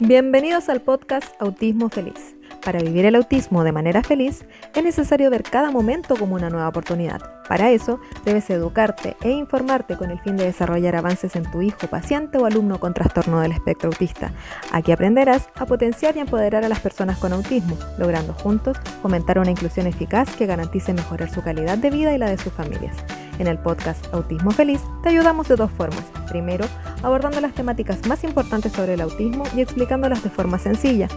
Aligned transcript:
Bienvenidos 0.00 0.68
al 0.68 0.80
podcast 0.80 1.34
Autismo 1.40 1.88
Feliz. 1.88 2.37
Para 2.64 2.80
vivir 2.80 3.06
el 3.06 3.14
autismo 3.14 3.64
de 3.64 3.72
manera 3.72 4.02
feliz 4.02 4.44
es 4.74 4.82
necesario 4.82 5.30
ver 5.30 5.42
cada 5.42 5.70
momento 5.70 6.16
como 6.16 6.34
una 6.34 6.50
nueva 6.50 6.68
oportunidad. 6.68 7.20
Para 7.48 7.70
eso 7.70 7.98
debes 8.24 8.50
educarte 8.50 9.16
e 9.22 9.30
informarte 9.30 9.96
con 9.96 10.10
el 10.10 10.20
fin 10.20 10.36
de 10.36 10.44
desarrollar 10.44 10.96
avances 10.96 11.34
en 11.34 11.50
tu 11.50 11.62
hijo, 11.62 11.86
paciente 11.86 12.36
o 12.36 12.44
alumno 12.44 12.78
con 12.78 12.92
trastorno 12.92 13.40
del 13.40 13.52
espectro 13.52 13.88
autista. 13.88 14.32
Aquí 14.70 14.92
aprenderás 14.92 15.48
a 15.54 15.64
potenciar 15.64 16.16
y 16.16 16.20
empoderar 16.20 16.64
a 16.64 16.68
las 16.68 16.80
personas 16.80 17.18
con 17.18 17.32
autismo, 17.32 17.76
logrando 17.96 18.34
juntos 18.34 18.76
fomentar 19.00 19.38
una 19.38 19.50
inclusión 19.50 19.86
eficaz 19.86 20.36
que 20.36 20.46
garantice 20.46 20.92
mejorar 20.92 21.30
su 21.30 21.42
calidad 21.42 21.78
de 21.78 21.90
vida 21.90 22.14
y 22.14 22.18
la 22.18 22.28
de 22.28 22.38
sus 22.38 22.52
familias. 22.52 22.96
En 23.38 23.46
el 23.46 23.58
podcast 23.58 24.12
Autismo 24.12 24.50
Feliz 24.50 24.80
te 25.02 25.10
ayudamos 25.10 25.48
de 25.48 25.56
dos 25.56 25.70
formas. 25.70 26.04
Primero, 26.28 26.66
abordando 27.02 27.40
las 27.40 27.54
temáticas 27.54 28.06
más 28.06 28.24
importantes 28.24 28.72
sobre 28.72 28.94
el 28.94 29.00
autismo 29.00 29.44
y 29.56 29.60
explicándolas 29.60 30.22
de 30.22 30.30
forma 30.30 30.58
sencilla. 30.58 31.08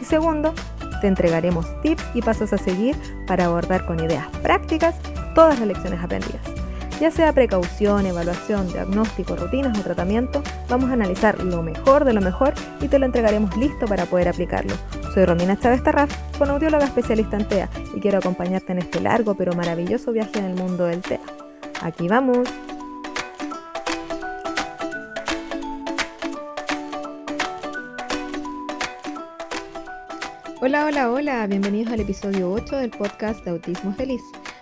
Y 0.00 0.04
segundo, 0.04 0.54
te 1.00 1.06
entregaremos 1.06 1.66
tips 1.82 2.04
y 2.14 2.22
pasos 2.22 2.52
a 2.52 2.58
seguir 2.58 2.96
para 3.26 3.46
abordar 3.46 3.86
con 3.86 4.00
ideas 4.00 4.26
prácticas 4.42 4.96
todas 5.34 5.58
las 5.58 5.68
lecciones 5.68 6.02
aprendidas. 6.02 6.42
Ya 7.00 7.12
sea 7.12 7.32
precaución, 7.32 8.06
evaluación, 8.06 8.66
diagnóstico, 8.72 9.36
rutinas 9.36 9.78
o 9.78 9.82
tratamiento, 9.82 10.42
vamos 10.68 10.90
a 10.90 10.94
analizar 10.94 11.42
lo 11.44 11.62
mejor 11.62 12.04
de 12.04 12.12
lo 12.12 12.20
mejor 12.20 12.54
y 12.80 12.88
te 12.88 12.98
lo 12.98 13.06
entregaremos 13.06 13.56
listo 13.56 13.86
para 13.86 14.06
poder 14.06 14.28
aplicarlo. 14.28 14.74
Soy 15.14 15.24
Romina 15.24 15.58
Chávez 15.58 15.82
Tarraf, 15.84 16.10
fonoaudióloga 16.36 16.86
especialista 16.86 17.36
en 17.36 17.46
TEA 17.46 17.68
y 17.94 18.00
quiero 18.00 18.18
acompañarte 18.18 18.72
en 18.72 18.78
este 18.78 19.00
largo 19.00 19.36
pero 19.36 19.52
maravilloso 19.52 20.12
viaje 20.12 20.40
en 20.40 20.46
el 20.46 20.54
mundo 20.54 20.86
del 20.86 21.00
TEA. 21.00 21.20
Aquí 21.82 22.08
vamos. 22.08 22.48
Hola, 30.68 30.84
hola, 30.84 31.10
hola, 31.10 31.46
bienvenidos 31.46 31.94
al 31.94 32.00
episodio 32.00 32.52
8 32.52 32.76
del 32.76 32.90
podcast 32.90 33.42
de 33.42 33.52
Autismo 33.52 33.94
Feliz. 33.94 34.20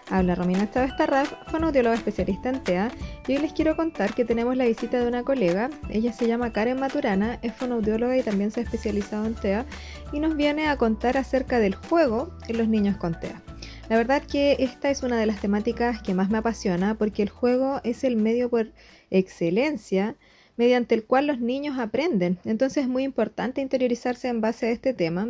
Habla 0.09 0.37
Romina 0.37 0.71
Chávez 0.71 0.97
Tarraf, 0.97 1.33
fonoaudióloga 1.51 1.97
especialista 1.97 2.49
en 2.49 2.63
TEA, 2.63 2.93
y 3.27 3.33
hoy 3.33 3.39
les 3.43 3.53
quiero 3.53 3.75
contar 3.75 4.15
que 4.15 4.25
tenemos 4.25 4.57
la 4.57 4.67
visita 4.67 5.01
de 5.01 5.09
una 5.09 5.25
colega. 5.25 5.69
Ella 5.91 6.13
se 6.13 6.29
llama 6.29 6.53
Karen 6.53 6.79
Maturana, 6.79 7.41
es 7.43 7.53
fonoaudióloga 7.55 8.17
y 8.17 8.23
también 8.23 8.53
se 8.53 8.61
ha 8.61 8.63
especializado 8.63 9.27
en 9.27 9.35
TEA, 9.35 9.67
y 10.13 10.21
nos 10.21 10.37
viene 10.37 10.69
a 10.69 10.77
contar 10.77 11.17
acerca 11.17 11.59
del 11.59 11.75
juego 11.75 12.31
en 12.47 12.59
los 12.59 12.69
niños 12.69 12.97
con 12.99 13.19
TEA. 13.19 13.43
La 13.89 13.97
verdad 13.97 14.23
que 14.23 14.59
esta 14.61 14.91
es 14.91 15.03
una 15.03 15.19
de 15.19 15.27
las 15.27 15.41
temáticas 15.41 16.03
que 16.03 16.15
más 16.15 16.31
me 16.31 16.39
apasiona 16.39 16.95
porque 16.95 17.25
el 17.25 17.31
juego 17.31 17.81
es 17.83 18.05
el 18.05 18.15
medio 18.15 18.49
por 18.49 18.69
excelencia 19.11 20.15
mediante 20.57 20.95
el 20.95 21.05
cual 21.05 21.27
los 21.27 21.41
niños 21.41 21.79
aprenden. 21.79 22.39
Entonces 22.45 22.85
es 22.85 22.89
muy 22.89 23.05
importante 23.05 23.61
interiorizarse 23.61 24.29
en 24.29 24.41
base 24.41 24.67
a 24.67 24.71
este 24.71 24.95
tema, 24.95 25.29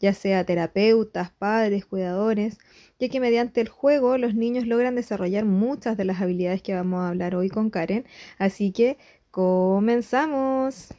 ya 0.00 0.14
sea 0.14 0.44
terapeutas, 0.44 1.30
padres, 1.30 1.86
cuidadores, 1.86 2.58
ya 2.98 3.08
que 3.08 3.20
mediante 3.20 3.60
el 3.60 3.68
juego 3.68 4.18
los 4.18 4.34
niños 4.34 4.66
logran 4.66 4.94
desarrollar 4.94 5.44
muchas 5.44 5.96
de 5.96 6.04
las 6.04 6.20
habilidades 6.20 6.62
que 6.62 6.74
vamos 6.74 7.00
a 7.00 7.08
hablar 7.08 7.34
hoy 7.34 7.48
con 7.48 7.70
Karen. 7.70 8.06
Así 8.38 8.72
que 8.72 8.98
comenzamos. 9.30 10.94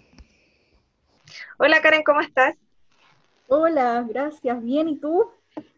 Hola 1.57 1.81
Karen, 1.81 2.03
¿cómo 2.03 2.21
estás? 2.21 2.55
Hola, 3.47 4.05
gracias. 4.07 4.63
Bien, 4.63 4.87
¿y 4.89 4.97
tú? 4.97 5.25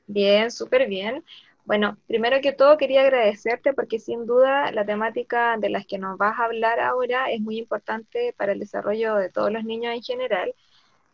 Bien, 0.06 0.52
súper 0.52 0.88
bien. 0.88 1.24
Bueno, 1.66 1.98
primero 2.08 2.42
que 2.42 2.54
todo 2.54 2.78
quería 2.78 3.02
agradecerte 3.02 3.74
porque 3.74 4.00
sin 4.00 4.26
duda 4.26 4.72
la 4.72 4.86
temática 4.86 5.58
de 5.58 5.70
las 5.70 5.86
que 5.86 5.98
nos 6.00 6.18
vas 6.18 6.40
a 6.40 6.46
hablar 6.46 6.80
ahora 6.80 7.32
es 7.32 7.40
muy 7.40 7.58
importante 7.58 8.34
para 8.38 8.54
el 8.54 8.60
desarrollo 8.60 9.16
de 9.16 9.30
todos 9.30 9.52
los 9.52 9.64
niños 9.64 9.94
en 9.96 10.02
general, 10.02 10.54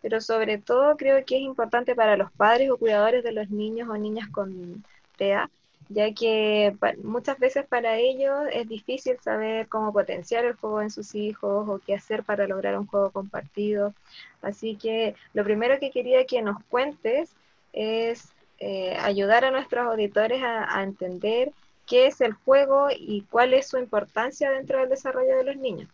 pero 0.02 0.22
sobre 0.22 0.58
todo 0.58 0.96
creo 0.98 1.24
que 1.26 1.36
es 1.36 1.42
importante 1.42 1.96
para 1.96 2.18
los 2.18 2.32
padres 2.32 2.72
o 2.72 2.78
cuidadores 2.78 3.24
de 3.24 3.34
los 3.34 3.50
niños 3.50 3.90
o 3.90 3.98
niñas 3.98 4.30
con 4.30 4.84
TEA, 5.18 5.50
ya 5.90 6.14
que 6.14 6.76
muchas 7.04 7.40
veces 7.40 7.66
para 7.68 7.98
ellos 7.98 8.48
es 8.52 8.68
difícil 8.70 9.18
saber 9.20 9.68
cómo 9.68 9.94
potenciar 9.94 10.46
el 10.46 10.56
juego 10.56 10.82
en 10.82 10.92
sus 10.92 11.14
hijos 11.16 11.68
o 11.70 11.80
qué 11.86 11.96
hacer 11.96 12.24
para 12.24 12.48
lograr 12.48 12.78
un 12.80 12.88
juego 12.88 13.12
compartido. 13.12 13.94
Así 14.42 14.78
que 14.78 15.16
lo 15.34 15.44
primero 15.44 15.80
que 15.80 15.92
quería 15.92 16.26
que 16.26 16.42
nos 16.42 16.64
cuentes 16.66 17.36
es 17.74 18.34
eh, 18.60 18.98
ayudar 19.00 19.46
a 19.46 19.52
nuestros 19.52 19.86
auditores 19.86 20.42
a, 20.44 20.82
entender 20.84 21.52
qué 21.86 22.08
es 22.08 22.22
el 22.22 22.34
juego 22.34 22.88
y 22.92 23.22
cuál 23.30 23.54
es 23.54 23.68
su 23.68 23.78
importancia 23.78 24.52
dentro 24.52 24.80
del 24.80 24.90
desarrollo 24.90 25.38
de 25.38 25.44
los 25.44 25.58
niños. 25.58 25.90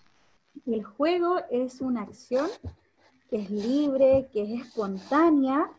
El 0.65 0.83
juego 0.83 1.41
es 1.51 1.81
una 1.81 2.03
acción 2.03 2.49
que 3.29 3.37
es 3.37 3.49
libre, 3.49 4.27
que 4.31 4.43
es 4.43 4.61
espontánea, 4.61 5.69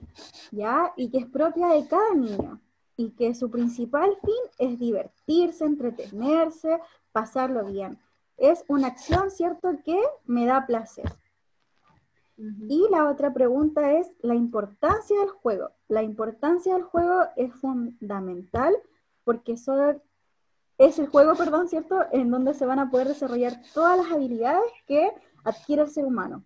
¿ya? 0.51 0.93
Y 0.97 1.09
que 1.11 1.19
es 1.19 1.27
propia 1.27 1.69
de 1.69 1.87
cada 1.87 2.15
niño. 2.15 2.61
Y 2.97 3.11
que 3.11 3.35
su 3.35 3.51
principal 3.51 4.17
fin 4.23 4.69
es 4.71 4.79
divertirse, 4.79 5.65
entretenerse, 5.65 6.79
pasarlo 7.13 7.65
bien. 7.65 7.99
Es 8.37 8.65
una 8.69 8.89
acción, 8.89 9.31
¿cierto?, 9.31 9.71
que 9.85 10.01
me 10.27 10.47
da 10.47 10.67
placer. 10.67 11.11
Y 12.37 12.89
la 12.91 13.09
otra 13.09 13.33
pregunta 13.33 13.93
es 13.93 14.11
la 14.21 14.35
importancia 14.35 15.19
del 15.21 15.31
juego. 15.31 15.71
La 15.89 16.03
importancia 16.03 16.75
del 16.75 16.83
juego 16.83 17.27
es 17.37 17.55
fundamental 17.55 18.75
porque 19.23 19.53
es 19.53 20.99
el 20.99 21.07
juego, 21.09 21.35
perdón, 21.37 21.69
¿cierto?, 21.69 22.05
en 22.13 22.31
donde 22.31 22.55
se 22.55 22.67
van 22.67 22.81
a 22.81 22.91
poder 22.91 23.09
desarrollar 23.09 23.63
todas 23.73 23.99
las 23.99 24.13
habilidades 24.13 24.71
que 24.87 25.13
adquiere 25.45 25.83
el 25.83 25.91
ser 25.91 26.05
humano. 26.05 26.45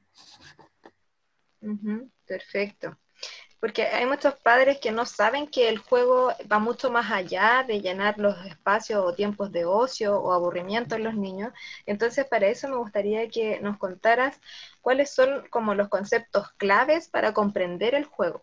Perfecto 2.27 2.97
porque 3.61 3.83
hay 3.83 4.07
muchos 4.07 4.35
padres 4.37 4.79
que 4.79 4.93
no 4.93 5.05
saben 5.05 5.49
que 5.49 5.69
el 5.69 5.79
juego 5.79 6.33
va 6.51 6.59
mucho 6.59 6.91
más 6.91 7.11
allá 7.11 7.65
de 7.67 7.81
llenar 7.81 8.19
los 8.19 8.37
espacios 8.47 9.05
o 9.05 9.15
tiempos 9.15 9.51
de 9.51 9.65
ocio 9.65 10.17
o 10.19 10.33
aburrimiento 10.33 10.95
en 10.95 11.05
los 11.05 11.15
niños. 11.15 11.53
Entonces, 11.85 12.27
para 12.27 12.47
eso 12.47 12.69
me 12.69 12.77
gustaría 12.77 13.29
que 13.29 13.61
nos 13.61 13.79
contaras 13.79 14.41
cuáles 14.81 15.11
son 15.11 15.45
como 15.51 15.75
los 15.75 15.89
conceptos 15.89 16.53
claves 16.57 17.09
para 17.09 17.33
comprender 17.33 17.95
el 17.95 18.05
juego. 18.05 18.43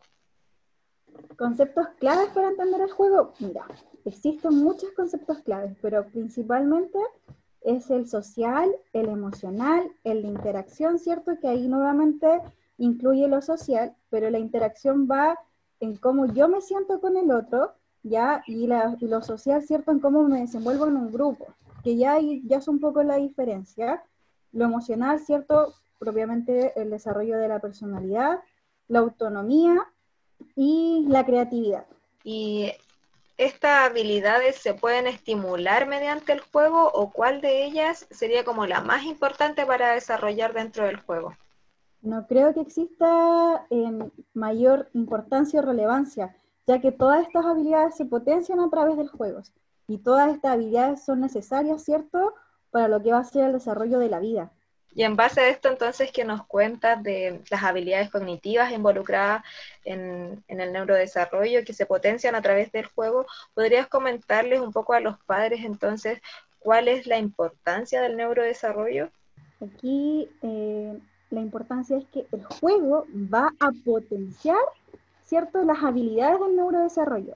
Conceptos 1.38 1.88
claves 2.00 2.30
para 2.30 2.50
entender 2.50 2.82
el 2.82 2.92
juego. 2.92 3.34
Mira, 3.40 3.66
existen 4.04 4.56
muchos 4.56 4.92
conceptos 4.92 5.40
claves, 5.40 5.78
pero 5.82 6.06
principalmente 6.08 7.00
es 7.62 7.90
el 7.90 8.08
social, 8.08 8.70
el 8.94 9.10
emocional, 9.10 9.90
el 10.04 10.22
de 10.22 10.28
interacción, 10.28 11.00
¿cierto? 11.00 11.40
Que 11.40 11.48
ahí 11.48 11.68
nuevamente 11.68 12.42
incluye 12.78 13.28
lo 13.28 13.42
social, 13.42 13.96
pero 14.10 14.30
la 14.30 14.40
interacción 14.40 15.08
va 15.10 15.40
en 15.80 15.96
cómo 15.98 16.26
yo 16.28 16.48
me 16.48 16.62
siento 16.62 17.00
con 17.00 17.18
el 17.18 17.32
otro, 17.32 17.74
¿ya? 18.04 18.44
Y, 18.48 18.68
lo 18.68 19.22
social, 19.22 19.64
¿cierto? 19.64 19.92
En 19.92 20.00
cómo 20.00 20.24
me 20.24 20.42
desenvuelvo 20.42 20.88
en 20.88 20.98
un 20.98 21.12
grupo, 21.12 21.48
que 21.84 21.96
ya, 21.96 22.18
ya 22.20 22.58
es 22.58 22.68
un 22.68 22.80
poco 22.80 23.04
la 23.04 23.18
diferencia. 23.18 24.04
Lo 24.52 24.66
emocional, 24.66 25.20
¿cierto? 25.20 25.74
Propiamente 26.00 26.80
el 26.80 26.90
desarrollo 26.90 27.38
de 27.38 27.48
la 27.48 27.60
personalidad, 27.60 28.40
la 28.88 29.00
autonomía 29.00 29.86
y 30.56 31.06
la 31.10 31.26
creatividad. 31.26 31.86
¿Y 32.24 32.72
estas 33.38 33.90
habilidades 33.90 34.56
se 34.56 34.74
pueden 34.74 35.08
estimular 35.08 35.88
mediante 35.88 36.32
el 36.32 36.40
juego 36.40 36.90
o 36.94 37.12
cuál 37.12 37.42
de 37.42 37.66
ellas 37.66 38.08
sería 38.10 38.46
como 38.46 38.66
la 38.66 38.82
más 38.82 39.04
importante 39.04 39.66
para 39.66 39.94
desarrollar 39.94 40.54
dentro 40.54 40.86
del 40.86 40.98
juego? 40.98 41.36
No 42.06 42.28
creo 42.28 42.54
que 42.54 42.62
exista 42.62 43.66
em, 43.72 44.12
mayor 44.34 44.90
importancia 44.94 45.60
o 45.60 45.64
relevancia, 45.64 46.36
ya 46.68 46.80
que 46.80 46.92
todas 46.92 47.26
estas 47.26 47.46
habilidades 47.46 47.96
se 47.96 48.06
potencian 48.06 48.60
a 48.60 48.70
través 48.70 48.96
del 48.96 49.10
juego 49.10 49.42
y 49.88 49.98
todas 49.98 50.34
estas 50.34 50.54
habilidades 50.54 51.04
son 51.04 51.22
necesarias, 51.22 51.84
¿cierto?, 51.84 52.36
para 52.70 52.88
lo 52.88 53.02
que 53.02 53.12
va 53.12 53.20
a 53.20 53.24
ser 53.24 53.46
el 53.46 53.54
desarrollo 53.54 53.98
de 53.98 54.10
la 54.10 54.20
vida. 54.20 54.52
Y 54.94 55.04
en 55.04 55.16
base 55.16 55.42
a 55.42 55.50
esto, 55.50 55.68
entonces, 55.68 56.12
que 56.12 56.24
nos 56.26 56.46
cuentas 56.46 57.02
de 57.02 57.42
las 57.50 57.64
habilidades 57.64 58.12
cognitivas 58.12 58.72
involucradas 58.72 59.44
en, 59.84 60.44
en, 60.48 60.62
el 60.62 60.72
neurodesarrollo 60.72 61.66
que 61.66 61.74
se 61.74 61.86
potencian 61.86 62.36
a 62.36 62.42
través 62.42 62.72
del 62.72 62.86
juego, 62.86 63.26
¿podrías 63.56 63.88
comentarles 63.88 64.62
un 64.62 64.72
poco 64.72 64.94
a 64.94 65.00
los 65.00 65.18
padres, 65.26 65.66
entonces, 65.66 66.22
cuál 66.60 66.88
es 66.88 67.08
la 67.08 67.18
importancia 67.18 68.02
del 68.02 68.16
neurodesarrollo? 68.16 69.10
Aquí 69.60 70.30
eh, 70.42 71.00
la 71.36 71.42
importancia 71.42 71.98
es 71.98 72.06
que 72.06 72.26
el 72.32 72.44
juego 72.46 73.06
va 73.14 73.54
a 73.60 73.72
potenciar, 73.84 74.58
¿cierto?, 75.26 75.64
las 75.64 75.84
habilidades 75.84 76.40
del 76.40 76.56
neurodesarrollo. 76.56 77.36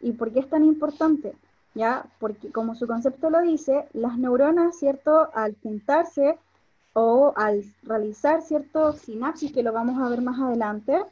¿Y 0.00 0.12
por 0.12 0.32
qué 0.32 0.40
es 0.40 0.50
tan 0.50 0.64
importante? 0.64 1.34
¿Ya? 1.74 2.06
Porque 2.18 2.50
como 2.50 2.74
su 2.74 2.86
concepto 2.86 3.30
lo 3.30 3.40
dice, 3.42 3.86
las 3.92 4.18
neuronas, 4.18 4.78
¿cierto?, 4.78 5.28
al 5.34 5.54
juntarse 5.62 6.38
o 6.94 7.34
al 7.36 7.62
realizar 7.82 8.40
cierto 8.40 8.92
sinapsis, 8.94 9.52
que 9.52 9.62
lo 9.62 9.72
vamos 9.72 10.02
a 10.02 10.08
ver 10.08 10.22
más 10.22 10.40
adelante, 10.40 11.04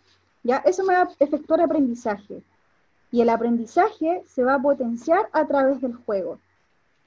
¿ya? 0.43 0.57
Eso 0.65 0.83
me 0.83 0.95
va 0.95 1.03
a 1.03 1.11
efectuar 1.19 1.61
aprendizaje. 1.61 2.43
Y 3.13 3.21
el 3.21 3.29
aprendizaje 3.29 4.23
se 4.27 4.43
va 4.43 4.55
a 4.55 4.63
potenciar 4.63 5.29
a 5.33 5.47
través 5.47 5.83
del 5.83 5.95
juego. 5.95 6.39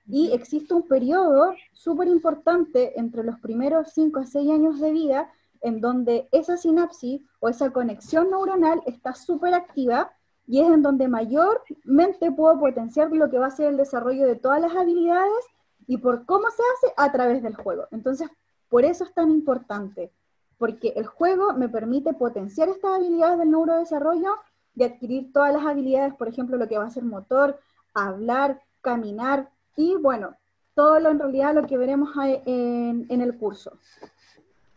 Y 0.08 0.32
existe 0.32 0.74
un 0.74 0.88
periodo 0.88 1.54
súper 1.74 2.08
importante 2.08 2.98
entre 3.00 3.24
los 3.24 3.40
primeros 3.40 3.92
5 3.94 4.20
a 4.20 4.26
6 4.26 4.52
años 4.52 4.80
de 4.80 4.92
vida 4.92 5.32
en 5.62 5.82
donde 5.82 6.30
esa 6.32 6.58
sinapsis 6.58 7.22
o 7.40 7.50
esa 7.50 7.72
conexión 7.72 8.30
neuronal 8.30 8.82
está 8.86 9.14
súper 9.14 9.54
activa 9.54 10.12
y 10.46 10.62
es 10.62 10.68
en 10.72 10.82
donde 10.82 11.08
mayormente 11.08 12.32
puedo 12.32 12.58
potenciar 12.60 13.12
lo 13.12 13.30
que 13.30 13.38
va 13.38 13.48
a 13.48 13.52
ser 13.52 13.68
el 13.68 13.78
desarrollo 13.78 14.26
de 14.26 14.36
todas 14.36 14.62
las 14.62 14.76
habilidades 14.76 15.46
y 15.88 15.98
por 15.98 16.26
cómo 16.26 16.50
se 16.50 16.64
hace 16.74 16.94
a 16.96 17.12
través 17.12 17.44
del 17.44 17.56
juego. 17.56 17.88
Entonces, 17.92 18.30
por 18.70 18.86
eso 18.86 19.04
es 19.04 19.14
tan 19.14 19.32
importante, 19.32 20.12
porque 20.58 20.94
el 20.96 21.06
juego 21.06 21.54
me 21.54 21.70
permite 21.70 22.14
potenciar 22.14 22.70
estas 22.70 22.96
habilidades 22.96 23.40
del 23.40 23.52
neurodesarrollo 23.52 24.36
y 24.76 24.84
adquirir 24.84 25.34
todas 25.34 25.54
las 25.54 25.66
habilidades, 25.66 26.14
por 26.16 26.28
ejemplo, 26.28 26.58
lo 26.58 26.68
que 26.68 26.78
va 26.78 26.86
a 26.86 26.92
ser 26.92 27.04
motor, 27.04 27.60
hablar, 27.94 28.62
caminar 28.82 29.50
y 29.78 29.96
bueno, 29.96 30.36
todo 30.76 31.00
lo 31.00 31.12
en 31.12 31.20
realidad 31.20 31.56
lo 31.56 31.66
que 31.66 31.78
veremos 31.78 32.10
en, 32.46 33.06
en 33.10 33.22
el 33.22 33.38
curso. 33.38 33.80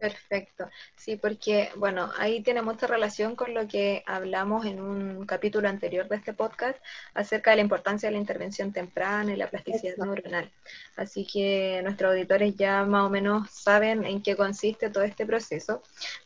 Perfecto, 0.01 0.67
sí, 0.97 1.17
porque 1.17 1.69
bueno, 1.77 2.11
ahí 2.17 2.43
tiene 2.43 2.63
mucha 2.63 2.87
relación 2.87 3.37
con 3.37 3.53
lo 3.53 3.69
que 3.69 4.03
hablamos 4.07 4.65
en 4.65 4.81
un 4.81 5.27
capítulo 5.27 5.69
anterior 5.69 6.09
de 6.09 6.17
este 6.17 6.33
podcast 6.33 6.79
acerca 7.13 7.51
de 7.51 7.57
la 7.57 7.63
importancia 7.63 8.09
de 8.09 8.15
la 8.15 8.19
intervención 8.19 8.73
temprana 8.73 9.31
y 9.31 9.37
la 9.37 9.51
plasticidad 9.51 9.99
neuronal. 9.99 10.51
Así 10.97 11.27
que 11.31 11.83
nuestros 11.83 12.13
auditores 12.13 12.57
ya 12.57 12.83
más 12.87 13.05
o 13.05 13.11
menos 13.11 13.51
saben 13.51 14.07
en 14.07 14.23
qué 14.23 14.37
consiste 14.37 14.89
todo 14.89 15.05
este 15.05 15.27
proceso, 15.27 15.83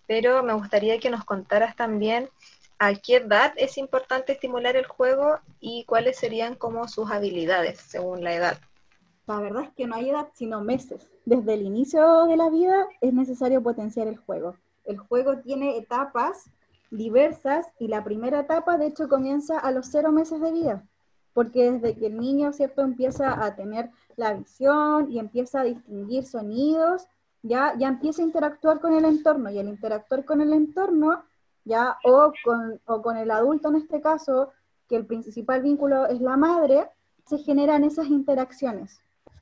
pero 0.07 0.45
me 0.45 0.53
gustaría 0.53 1.01
que 1.01 1.11
nos 1.11 1.25
contaras 1.25 1.75
también 1.75 2.31
a 2.79 2.95
qué 2.95 3.17
edad 3.17 3.53
es 3.57 3.79
importante 3.79 4.33
estimular 4.33 4.77
el 4.77 4.87
juego 4.87 5.39
y 5.61 5.85
cuáles 5.85 6.19
serían 6.19 6.55
como 6.55 6.89
sus 6.89 7.11
habilidades 7.11 7.81
según 7.81 8.25
la 8.25 8.35
edad. 8.35 8.59
La 9.27 9.41
verdad 9.41 9.65
es 9.65 9.73
que 9.73 9.87
no 9.87 9.95
hay 9.95 10.11
edad, 10.11 10.29
sino 10.35 10.61
meses. 10.61 11.11
Desde 11.25 11.55
el 11.55 11.63
inicio 11.63 12.27
de 12.27 12.37
la 12.37 12.51
vida 12.51 12.87
es 13.01 13.15
necesario 13.15 13.63
potenciar 13.63 14.07
el 14.07 14.19
juego. 14.19 14.57
El 14.85 14.99
juego 14.99 15.39
tiene 15.39 15.79
etapas 15.79 16.51
diversas 16.91 17.67
y 17.79 17.89
la 17.89 18.05
primera 18.05 18.41
etapa, 18.41 18.77
de 18.77 18.87
hecho, 18.87 19.09
comienza 19.09 19.59
a 19.59 19.71
los 19.71 19.87
cero 19.87 20.13
meses 20.13 20.41
de 20.41 20.53
vida, 20.53 20.85
porque 21.33 21.73
desde 21.73 21.97
que 21.97 22.07
el 22.07 22.19
niño, 22.19 22.53
¿cierto?, 22.53 22.83
empieza 22.83 23.45
a 23.45 23.57
tener 23.57 23.91
la 24.17 24.35
visión 24.35 25.11
y 25.11 25.19
empieza 25.19 25.61
a 25.61 25.65
distinguir 25.65 26.27
sonidos, 26.27 27.07
ya, 27.43 27.75
ya 27.79 27.89
empieza 27.89 28.23
a 28.23 28.27
interactuar 28.27 28.81
con 28.81 28.95
el 28.95 29.05
entorno 29.05 29.51
y 29.51 29.59
al 29.59 29.69
interactuar 29.69 30.25
con 30.25 30.41
el 30.41 30.53
entorno, 30.53 31.25
ya, 31.65 31.99
o 32.05 32.33
con, 32.45 32.81
o 32.87 33.03
con 33.03 33.17
el 33.17 33.31
adulto 33.31 33.69
en 33.69 33.77
este 33.77 34.01
caso, 34.01 34.53
que 34.89 34.97
el 34.97 35.07
principal 35.07 35.63
vínculo 35.63 36.07
es 36.07 36.21
la 36.21 36.37
madre, 36.37 36.89
se 37.27 37.39
generan 37.39 37.85
esas 37.85 38.07
interacciones. 38.07 39.01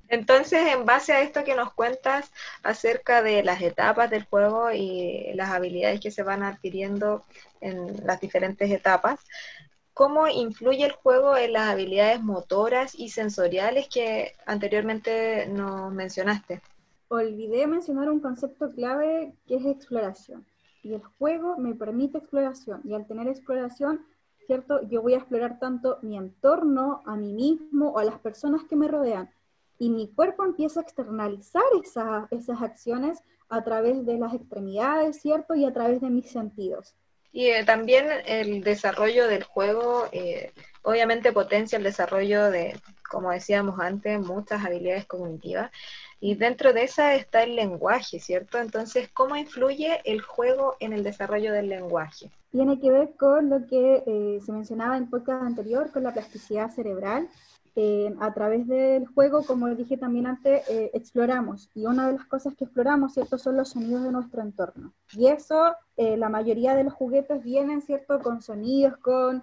Entonces, 0.09 0.67
en 0.75 0.85
base 0.85 1.15
a 1.15 1.23
esto 1.23 1.43
que 1.43 1.55
nos 1.55 1.73
cuentas 1.73 2.31
acerca 2.63 3.23
de 3.23 3.43
las 3.43 3.63
etapas 3.63 4.11
del 4.11 4.25
juego 4.25 4.71
y 4.71 5.33
las 5.35 5.51
habilidades 5.51 6.01
que 6.01 6.11
se 6.11 6.23
van 6.23 6.43
adquiriendo 6.43 7.25
en 7.63 8.07
las 8.07 8.21
diferentes 8.21 8.71
etapas, 8.71 9.21
¿cómo 9.95 10.29
influye 10.29 10.85
el 10.85 10.93
juego 10.93 11.37
en 11.37 11.55
las 11.55 11.71
habilidades 11.71 12.23
motoras 12.23 12.95
y 12.95 13.09
sensoriales 13.09 13.89
que 13.89 14.35
anteriormente 14.45 15.47
nos 15.47 15.91
mencionaste? 15.93 16.61
Olvidé 17.09 17.67
mencionar 17.67 18.11
un 18.11 18.21
concepto 18.21 18.71
clave 18.71 19.33
que 19.47 19.57
es 19.57 19.65
exploración. 19.65 20.45
Y 20.83 20.95
el 20.95 21.03
juego 21.19 21.57
me 21.57 21.75
permite 21.75 22.19
exploración. 22.19 22.81
Y 22.85 22.95
al 22.95 23.07
tener 23.07 23.29
exploración, 23.29 24.05
¿cierto? 24.47 24.83
Yo 24.89 25.03
voy 25.03 25.15
a 25.15 25.19
explorar 25.19 25.59
tanto 25.59 25.99
mi 26.03 26.17
entorno, 26.17 27.03
a 27.07 27.17
mí 27.17 27.33
mismo 27.33 27.91
o 27.91 27.99
a 27.99 28.05
las 28.05 28.19
personas 28.19 28.65
que 28.65 28.77
me 28.77 28.89
rodean 28.89 29.31
y 29.83 29.91
mi 29.91 30.07
cuerpo 30.07 30.45
empieza 30.45 30.79
a 30.79 30.85
externalizar 30.85 31.65
esas 32.31 32.63
acciones 32.63 33.19
a 33.49 33.65
través 33.65 34.07
de 34.07 34.17
las 34.17 34.33
extremidades, 34.33 35.21
¿cierto? 35.21 35.57
Y 35.57 35.65
a 35.65 35.73
través 35.73 36.01
de 36.01 36.09
mis 36.09 36.31
sentidos. 36.31 36.95
Y 37.33 37.47
eh, 37.47 37.65
también 37.65 38.07
el 38.27 38.63
desarrollo 38.63 39.27
del 39.27 39.43
juego, 39.43 40.07
eh, 40.13 40.53
obviamente 40.83 41.33
potencia 41.33 41.79
el 41.79 41.83
desarrollo 41.83 42.49
de, 42.49 42.81
como 43.11 43.33
decíamos 43.33 43.81
antes, 43.81 44.21
muchas 44.21 44.65
habilidades 44.65 45.05
cognitivas. 45.07 45.73
Y 46.25 46.37
dentro 46.37 46.73
de 46.73 46.85
esa 46.85 47.17
está 47.17 47.43
el 47.43 47.57
lenguaje, 47.57 48.21
¿cierto? 48.21 48.59
Entonces, 48.59 49.09
¿cómo 49.13 49.35
influye 49.35 50.01
el 50.05 50.21
juego 50.23 50.77
en 50.79 50.93
el 50.93 51.03
desarrollo 51.03 51.53
del 51.53 51.69
lenguaje? 51.69 52.31
Tiene 52.53 52.79
que 52.79 52.93
ver 52.93 53.17
con 53.17 53.51
lo 53.51 53.67
que 53.67 54.05
eh, 54.07 54.41
se 54.41 54.53
mencionaba 54.53 54.97
en 54.97 55.03
el 55.03 55.11
podcast 55.11 55.43
anterior, 55.43 55.91
con 55.91 56.05
la 56.05 56.13
plasticidad 56.13 56.71
cerebral, 56.71 57.29
eh, 57.75 58.15
a 58.21 58.33
través 58.33 58.69
del 58.69 59.05
juego, 59.09 59.43
como 59.43 59.67
dije 59.75 59.97
también 59.97 60.29
antes, 60.29 60.63
eh, 60.69 60.93
exploramos. 60.95 61.69
Y 61.75 61.87
una 61.87 62.07
de 62.07 62.13
las 62.13 62.27
cosas 62.27 62.55
que 62.55 62.67
exploramos, 62.67 63.15
¿cierto?, 63.15 63.37
son 63.37 63.57
los 63.57 63.71
sonidos 63.71 64.05
de 64.05 64.13
nuestro 64.13 64.43
entorno. 64.43 64.93
Y 65.15 65.27
eso, 65.27 65.75
eh, 65.97 66.17
la 66.17 66.29
mayoría 66.29 66.77
de 66.77 66.85
los 66.85 66.93
juguetes 66.93 67.43
vienen, 67.43 67.83
¿cierto?, 67.83 68.21
con 68.21 68.43
sonidos, 68.43 68.97
con, 68.99 69.43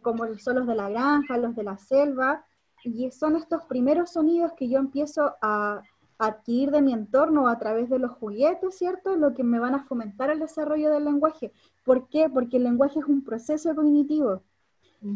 como 0.00 0.32
son 0.38 0.56
los 0.56 0.66
de 0.66 0.76
la 0.76 0.88
granja, 0.88 1.36
los 1.36 1.54
de 1.54 1.62
la 1.64 1.76
selva. 1.76 2.42
Y 2.84 3.10
son 3.10 3.36
estos 3.36 3.64
primeros 3.64 4.12
sonidos 4.12 4.52
que 4.52 4.68
yo 4.68 4.78
empiezo 4.78 5.34
a, 5.42 5.82
adquirir 6.18 6.70
de 6.70 6.82
mi 6.82 6.92
entorno 6.92 7.48
a 7.48 7.58
través 7.58 7.90
de 7.90 7.98
los 7.98 8.12
juguetes, 8.12 8.76
¿cierto? 8.76 9.16
Lo 9.16 9.34
que 9.34 9.44
me 9.44 9.58
van 9.58 9.74
a 9.74 9.84
fomentar 9.84 10.30
el 10.30 10.40
desarrollo 10.40 10.90
del 10.90 11.04
lenguaje. 11.04 11.52
¿Por 11.84 12.08
qué? 12.08 12.28
Porque 12.28 12.56
el 12.56 12.64
lenguaje 12.64 13.00
es 13.00 13.06
un 13.06 13.22
proceso 13.22 13.74
cognitivo. 13.74 14.42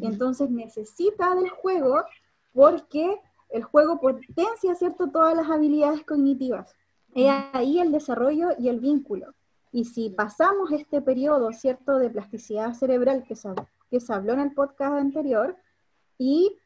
Entonces 0.03 0.51
necesita 0.51 1.35
del 1.35 1.49
juego 1.49 2.05
porque 2.53 3.19
el 3.49 3.65
juego 3.65 3.99
potencia, 4.01 4.75
¿cierto?, 4.75 5.11
todas 5.11 5.37
las 5.37 5.51
habilidades 5.51 6.05
cognitivas. 6.05 6.75
Es 7.15 7.33
ahí 7.53 7.81
el 7.81 7.91
desarrollo 7.91 8.51
y 8.59 8.69
el 8.69 8.79
vínculo. 8.79 9.35
Y 9.73 9.87
si 9.87 10.11
pasamos 10.11 10.71
este 10.73 11.01
periodo, 11.01 11.53
¿cierto?, 11.53 11.99
de 11.99 12.11
plasticidad 12.11 12.75
cerebral 12.75 13.25
que 13.25 13.35
se, 13.35 13.49
que 13.91 14.01
se 14.01 14.13
habló 14.13 14.35
en 14.35 14.41
el 14.41 14.53
podcast 14.53 14.95
anterior, 14.95 15.57
y 16.21 16.57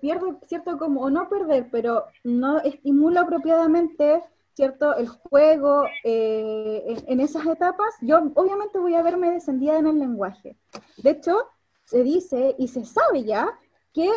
pierde, 0.00 0.36
¿cierto?, 0.46 0.78
como, 0.78 1.00
o 1.00 1.10
no 1.10 1.28
perder, 1.30 1.68
pero 1.72 2.04
no 2.24 2.58
estimula 2.58 3.22
apropiadamente, 3.22 4.22
¿cierto?, 4.54 4.94
el 4.94 5.08
juego 5.08 5.84
eh, 6.04 6.84
en, 6.86 7.12
en, 7.12 7.20
esas 7.20 7.46
etapas, 7.46 7.94
yo 8.02 8.18
obviamente 8.34 8.78
voy 8.78 8.94
a 8.94 9.02
verme 9.02 9.30
descendida 9.30 9.78
en 9.78 9.86
el 9.86 9.98
lenguaje. 9.98 10.58
De 10.98 11.10
hecho, 11.10 11.46
se 11.84 12.02
dice 12.02 12.54
y 12.58 12.68
se 12.68 12.84
sabe 12.84 13.24
ya 13.24 13.58
que 13.94 14.10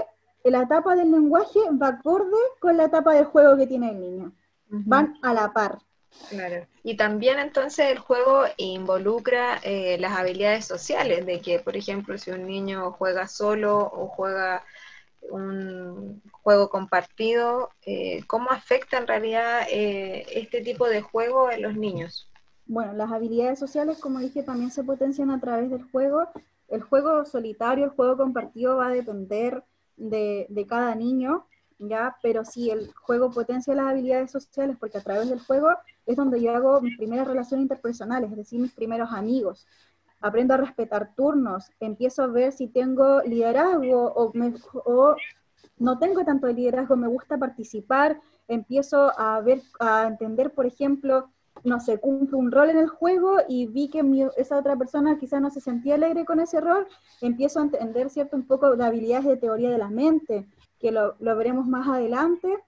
la 0.44 0.64
etapa 0.64 0.96
del 0.96 1.12
lenguaje 1.12 1.60
va 1.82 1.88
acorde 1.88 2.38
con 2.60 2.76
la 2.76 2.86
etapa 2.86 3.14
del 3.14 3.26
juego 3.26 3.56
que 3.56 3.66
tiene 3.66 3.92
el 3.92 4.00
niño. 4.00 4.34
Van 4.68 5.18
a 5.22 5.34
la 5.34 5.54
par. 5.54 5.80
Claro. 6.30 6.66
Y 6.84 6.98
también 6.98 7.40
entonces 7.40 7.92
el 7.92 8.00
juego 8.00 8.46
involucra 8.58 9.60
eh, 9.64 9.98
las 10.00 10.14
habilidades 10.14 10.66
sociales, 10.66 11.26
de 11.26 11.40
que, 11.42 11.60
por 11.60 11.78
ejemplo, 11.78 12.18
si 12.18 12.32
un 12.32 12.46
niño 12.46 12.92
juega 12.92 13.28
solo 13.28 13.80
o 13.80 14.08
juega 14.08 14.64
un 15.30 16.22
juego 16.32 16.70
compartido, 16.70 17.70
eh, 17.86 18.24
¿cómo 18.28 18.52
afecta 18.52 18.98
en 18.98 19.08
realidad 19.08 19.68
eh, 19.70 20.26
este 20.32 20.62
tipo 20.62 20.88
de 20.88 21.02
juego 21.02 21.52
en 21.52 21.62
los 21.62 21.76
niños? 21.76 22.30
Bueno, 22.68 22.94
las 22.94 23.12
habilidades 23.12 23.60
sociales, 23.60 24.00
como 24.00 24.20
dije, 24.20 24.44
también 24.44 24.72
se 24.72 24.84
potencian 24.84 25.30
a 25.30 25.40
través 25.40 25.70
del 25.70 25.84
juego. 25.92 26.28
El 26.68 26.82
juego 26.82 27.26
solitario, 27.26 27.86
el 27.86 27.92
juego 27.92 28.18
compartido 28.18 28.78
va 28.78 28.88
a 28.88 28.92
depender 28.92 29.64
de, 29.98 30.66
cada 30.68 30.96
niño, 30.96 31.46
¿ya? 31.80 32.16
Pero 32.22 32.46
sí, 32.46 32.70
el 32.70 32.94
juego 32.94 33.32
potencia 33.32 33.76
las 33.76 33.88
habilidades 33.88 34.32
sociales 34.32 34.78
porque 34.80 34.98
a 34.98 35.04
través 35.04 35.30
del 35.30 35.40
juego 35.40 35.70
es 36.06 36.16
donde 36.16 36.42
yo 36.42 36.56
hago 36.56 36.82
mis 36.82 36.98
primeras 36.98 37.28
relaciones 37.28 37.64
interpersonales, 37.64 38.32
es 38.32 38.38
decir, 38.38 38.60
mis 38.60 38.74
primeros 38.74 39.12
amigos. 39.12 39.66
Aprendo 40.22 40.54
a 40.54 40.58
respetar 40.58 41.14
turnos, 41.16 41.72
empiezo 41.80 42.24
a 42.24 42.28
ver 42.28 42.52
si 42.52 42.68
tengo 42.68 43.22
liderazgo 43.22 44.14
o, 44.16 44.32
o 44.86 45.16
no 45.78 46.00
tengo 46.00 46.24
tanto 46.24 46.48
liderazgo, 46.48 46.96
me 46.96 47.08
gusta 47.08 47.38
participar, 47.38 48.20
empiezo 48.48 49.12
a 49.20 49.40
ver, 49.42 49.62
a 49.80 50.08
entender, 50.08 50.54
por 50.54 50.66
ejemplo, 50.66 51.30
no 51.64 51.80
sé, 51.80 52.00
cumple 52.00 52.38
un 52.38 52.52
rol 52.52 52.70
en 52.70 52.78
el 52.78 52.88
juego 52.88 53.38
y 53.48 53.68
vi 53.68 53.90
que 53.90 54.04
esa 54.38 54.58
otra 54.58 54.76
persona 54.76 55.18
quizás 55.18 55.42
no 55.42 55.50
se 55.50 55.62
sentía 55.62 55.96
alegre 55.96 56.26
con 56.26 56.40
ese 56.40 56.62
rol, 56.62 56.88
empiezo 57.22 57.60
a 57.60 57.64
entender, 57.64 58.10
¿cierto?, 58.10 58.36
un 58.36 58.46
poco 58.46 58.76
de 58.76 58.86
habilidades 58.86 59.26
de 59.26 59.38
teoría 59.38 59.70
de 59.70 59.78
la 59.78 59.90
mente, 59.90 60.46
que 60.86 60.92
lo, 60.92 61.16
veremos 61.20 61.66
más 61.66 61.88
adelante, 61.88 62.60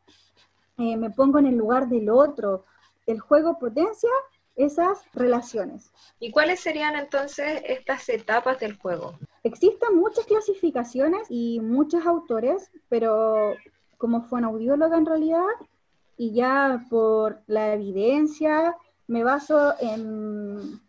eh, 0.80 0.98
me 0.98 1.12
pongo 1.12 1.38
en 1.38 1.46
el 1.46 1.56
lugar 1.56 1.88
del 1.88 2.10
otro. 2.10 2.66
El 3.06 3.20
juego 3.20 3.60
potencia 3.60 4.10
esas 4.56 5.04
relaciones. 5.14 5.92
¿Y 6.20 6.32
cuáles 6.32 6.60
serían 6.60 6.96
entonces 6.96 7.62
estas 7.64 8.10
etapas 8.10 8.60
del 8.60 8.76
juego? 8.76 9.20
Existen 9.44 10.00
muchas 10.00 10.26
clasificaciones 10.26 11.28
y 11.30 11.60
muchos 11.60 12.08
autores, 12.08 12.72
pero 12.90 13.54
como 14.00 14.24
fue 14.24 14.40
un 14.40 14.46
audióloga 14.46 14.98
en 14.98 15.06
realidad, 15.06 15.54
y 16.18 16.34
ya 16.34 16.88
por 16.90 17.44
la 17.46 17.76
evidencia 17.76 18.76
me 19.06 19.24
baso 19.24 19.76
en, 19.80 20.82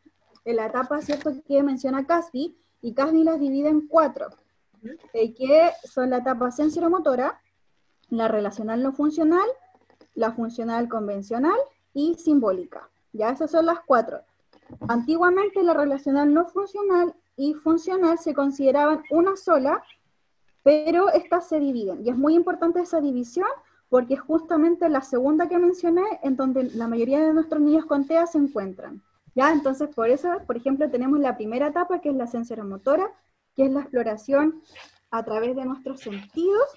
la 0.47 0.65
etapa 0.65 1.03
¿cierto? 1.03 1.31
que 1.47 1.63
menciona 1.63 2.07
Casby, 2.07 2.57
y 2.81 2.95
Casby 2.95 3.23
las 3.23 3.39
divide 3.39 3.69
en 3.69 3.87
cuatro, 3.87 4.29
eh, 5.13 5.35
que 5.35 5.71
son 5.85 6.11
la 6.11 6.19
etapa 6.19 6.51
sensoromotora, 6.51 7.41
la 8.11 8.29
relacional 8.29 8.83
no 8.83 8.93
funcional, 8.93 9.49
la 10.15 10.33
funcional 10.33 10.89
convencional 10.89 11.59
y 11.93 12.15
simbólica. 12.15 12.89
Ya 13.13 13.31
esas 13.31 13.51
son 13.51 13.67
las 13.67 13.81
cuatro. 13.81 14.21
Antiguamente 14.89 15.63
la 15.63 15.75
relacional 15.75 16.33
no 16.33 16.47
funcional 16.47 17.15
y 17.37 17.55
funcional 17.55 18.19
se 18.19 18.35
consideraban 18.35 19.03
una 19.11 19.37
sola, 19.37 19.83
pero 20.63 21.09
estas 21.11 21.49
se 21.49 21.61
dividen. 21.61 22.05
Y 22.05 22.11
es 22.11 22.17
muy 22.17 22.35
importante 22.35 22.81
esa 22.81 23.01
división 23.01 23.49
porque 23.89 24.15
es 24.15 24.21
justamente 24.21 24.89
la 24.89 25.01
segunda 25.01 25.49
que 25.49 25.59
mencioné 25.59 26.03
en 26.23 26.37
donde 26.37 26.65
la 26.65 26.89
mayoría 26.89 27.25
de 27.25 27.33
nuestros 27.33 27.63
niños 27.63 27.87
con 27.87 28.07
TEA 28.07 28.27
se 28.27 28.39
encuentran. 28.39 29.03
¿Ya? 29.35 29.53
Entonces, 29.53 29.89
por 29.95 30.09
eso, 30.11 30.29
por 30.47 30.57
ejemplo, 30.57 30.91
tenemos 30.91 31.21
la 31.21 31.37
primera 31.37 31.69
etapa 31.69 32.01
que 32.01 32.11
es 32.11 32.17
la 32.17 32.27
sensoromotora, 32.27 33.11
que 33.59 33.65
es 33.65 33.73
la 33.73 33.81
exploración 33.81 34.63
a 35.11 35.25
través 35.25 35.57
de 35.57 35.65
nuestros 35.65 36.01
sentidos. 36.01 36.69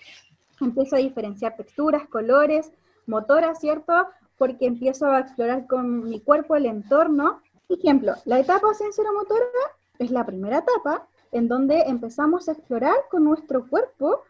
Empiezo 0.60 0.96
a 0.96 1.00
diferenciar 1.00 1.56
texturas, 1.56 2.08
colores, 2.08 2.72
motoras, 3.06 3.60
¿cierto? 3.60 3.94
Porque 4.36 4.66
empiezo 4.66 5.06
a 5.06 5.20
explorar 5.20 5.68
con 5.68 6.10
mi 6.10 6.22
cuerpo 6.22 6.56
el 6.56 6.66
entorno. 6.66 7.40
Ejemplo, 7.70 8.16
la 8.26 8.40
etapa 8.40 8.74
sensoromotora 8.74 9.46
es 10.00 10.10
la 10.10 10.26
primera 10.26 10.58
etapa 10.58 11.08
en 11.32 11.48
donde 11.48 11.82
empezamos 11.82 12.50
a 12.50 12.54
explorar 12.54 12.96
con 13.12 13.26
nuestro 13.26 13.68
cuerpo. 13.70 14.24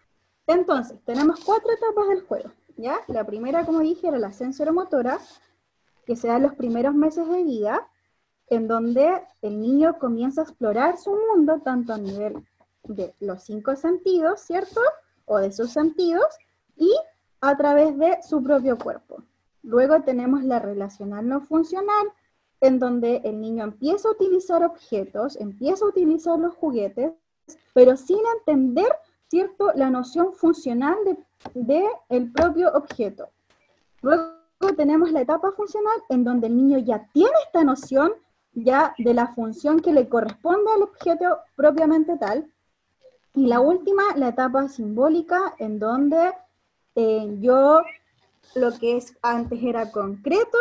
Entonces, 0.46 1.00
tenemos 1.06 1.40
cuatro 1.46 1.72
etapas 1.72 2.10
del 2.10 2.24
juego. 2.24 2.52
¿ya? 2.76 2.98
La 3.08 3.26
primera, 3.26 3.66
como 3.66 3.80
dije, 3.80 4.10
era 4.10 4.20
la 4.20 4.34
sensoromotora, 4.34 5.20
que 6.06 6.18
se 6.18 6.28
da 6.28 6.36
en 6.36 6.44
los 6.44 6.56
primeros 6.56 6.96
meses 6.96 7.30
de 7.30 7.44
vida, 7.44 7.88
en 8.52 8.68
donde 8.68 9.24
el 9.42 9.62
niño 9.62 9.98
comienza 9.98 10.42
a 10.42 10.44
explorar 10.44 10.98
su 10.98 11.16
mundo, 11.16 11.62
tanto 11.64 11.94
a 11.94 11.98
nivel 11.98 12.46
de 12.84 13.16
los 13.22 13.44
cinco 13.44 13.78
sentidos, 13.78 14.42
¿cierto? 14.42 14.82
O 15.26 15.38
de 15.38 15.54
sus 15.54 15.72
sentidos, 15.72 16.26
y 16.76 16.94
a 17.40 17.56
través 17.56 17.98
de 17.98 18.20
su 18.28 18.44
propio 18.44 18.78
cuerpo. 18.78 19.24
Luego 19.64 20.02
tenemos 20.02 20.44
la 20.44 20.60
relacional 20.60 21.30
no 21.30 21.40
funcional, 21.40 22.12
en 22.60 22.78
donde 22.78 23.22
el 23.24 23.40
niño 23.40 23.64
empieza 23.64 24.10
a 24.10 24.12
utilizar 24.12 24.66
objetos, 24.66 25.38
empieza 25.38 25.86
a 25.86 25.88
utilizar 25.88 26.38
los 26.38 26.54
juguetes, 26.54 27.14
pero 27.74 27.96
sin 27.96 28.20
entender, 28.38 28.92
¿cierto?, 29.30 29.72
la 29.76 29.90
noción 29.90 30.34
funcional 30.34 30.98
de, 31.54 31.86
el 32.10 32.32
propio 32.34 32.70
objeto. 32.74 33.30
Luego 34.02 34.34
tenemos 34.76 35.10
la 35.14 35.22
etapa 35.22 35.54
funcional, 35.54 36.04
en 36.10 36.26
donde 36.26 36.48
el 36.48 36.58
niño 36.58 36.80
ya 36.80 37.08
tiene 37.14 37.32
esta 37.46 37.64
noción 37.64 38.12
ya 38.54 38.94
de 38.98 39.14
la 39.14 39.28
función 39.28 39.80
que 39.80 39.94
le 39.94 40.10
corresponde 40.10 40.72
al 40.76 40.84
objeto 40.84 41.40
propiamente 41.56 42.18
tal. 42.18 42.52
Y 43.34 43.48
la 43.48 43.60
última, 43.60 44.04
la 44.16 44.30
etapa 44.30 44.68
simbólica, 44.68 45.56
en 45.58 45.80
donde 45.80 46.34
eh, 46.96 47.38
yo 47.40 47.82
lo 48.56 48.78
que 48.78 48.98
es 48.98 49.16
antes 49.22 49.64
era 49.64 49.92
concreto, 49.92 50.58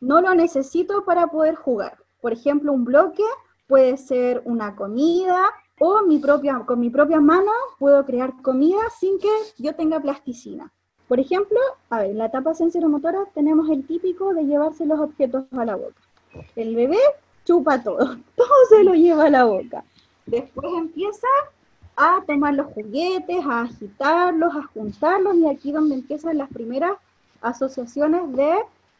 no 0.00 0.20
lo 0.20 0.34
necesito 0.34 1.04
para 1.04 1.26
poder 1.26 1.56
jugar. 1.56 1.98
Por 2.20 2.32
ejemplo, 2.32 2.72
un 2.72 2.84
bloque 2.84 3.24
puede 3.66 3.96
ser 3.96 4.42
una 4.44 4.76
comida 4.76 5.44
o 5.80 6.02
mi 6.02 6.18
propia, 6.18 6.62
con 6.66 6.80
mi 6.80 6.90
propia 6.90 7.20
mano 7.20 7.50
puedo 7.78 8.04
crear 8.04 8.40
comida 8.42 8.80
sin 8.98 9.18
que 9.18 9.28
yo 9.58 9.74
tenga 9.74 10.00
plasticina. 10.00 10.72
Por 11.08 11.20
ejemplo, 11.20 11.58
a 11.90 12.00
ver, 12.00 12.10
en 12.10 12.18
la 12.18 12.26
etapa 12.26 12.54
sensoromotora 12.54 13.24
tenemos 13.34 13.70
el 13.70 13.86
típico 13.86 14.34
de 14.34 14.44
llevarse 14.44 14.84
los 14.84 15.00
objetos 15.00 15.44
a 15.52 15.64
la 15.64 15.76
boca. 15.76 16.00
El 16.56 16.74
bebé 16.74 16.98
chupa 17.44 17.82
todo, 17.82 17.98
todo 18.36 18.54
se 18.68 18.84
lo 18.84 18.94
lleva 18.94 19.24
a 19.24 19.30
la 19.30 19.44
boca. 19.44 19.84
Después 20.26 20.72
empieza 20.76 21.26
a 21.96 22.22
tomar 22.26 22.54
los 22.54 22.66
juguetes, 22.74 23.44
a 23.44 23.62
agitarlos, 23.62 24.54
a 24.54 24.62
juntarlos, 24.74 25.36
y 25.36 25.48
aquí 25.48 25.72
donde 25.72 25.96
empiezan 25.96 26.38
las 26.38 26.48
primeras 26.48 26.92
asociaciones 27.40 28.32
de, 28.36 28.54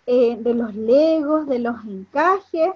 eh, 0.07 0.37
de 0.41 0.55
los 0.55 0.75
legos, 0.75 1.47
de 1.47 1.59
los 1.59 1.77
encajes. 1.85 2.71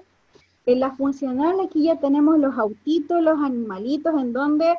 En 0.64 0.80
la 0.80 0.92
funcional 0.92 1.58
aquí 1.60 1.84
ya 1.84 1.96
tenemos 1.96 2.38
los 2.38 2.56
autitos, 2.56 3.20
los 3.20 3.40
animalitos, 3.40 4.14
en 4.20 4.32
donde 4.32 4.76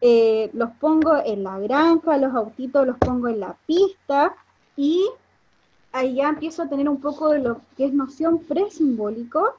eh, 0.00 0.50
los 0.52 0.70
pongo 0.72 1.16
en 1.24 1.44
la 1.44 1.58
granja, 1.58 2.18
los 2.18 2.34
autitos 2.34 2.86
los 2.86 2.98
pongo 2.98 3.28
en 3.28 3.40
la 3.40 3.56
pista, 3.66 4.34
y 4.76 5.06
ahí 5.92 6.14
ya 6.14 6.28
empiezo 6.28 6.62
a 6.62 6.68
tener 6.68 6.88
un 6.88 7.00
poco 7.00 7.28
de 7.28 7.40
lo 7.40 7.60
que 7.76 7.84
es 7.84 7.92
noción 7.92 8.38
presimbólico, 8.38 9.54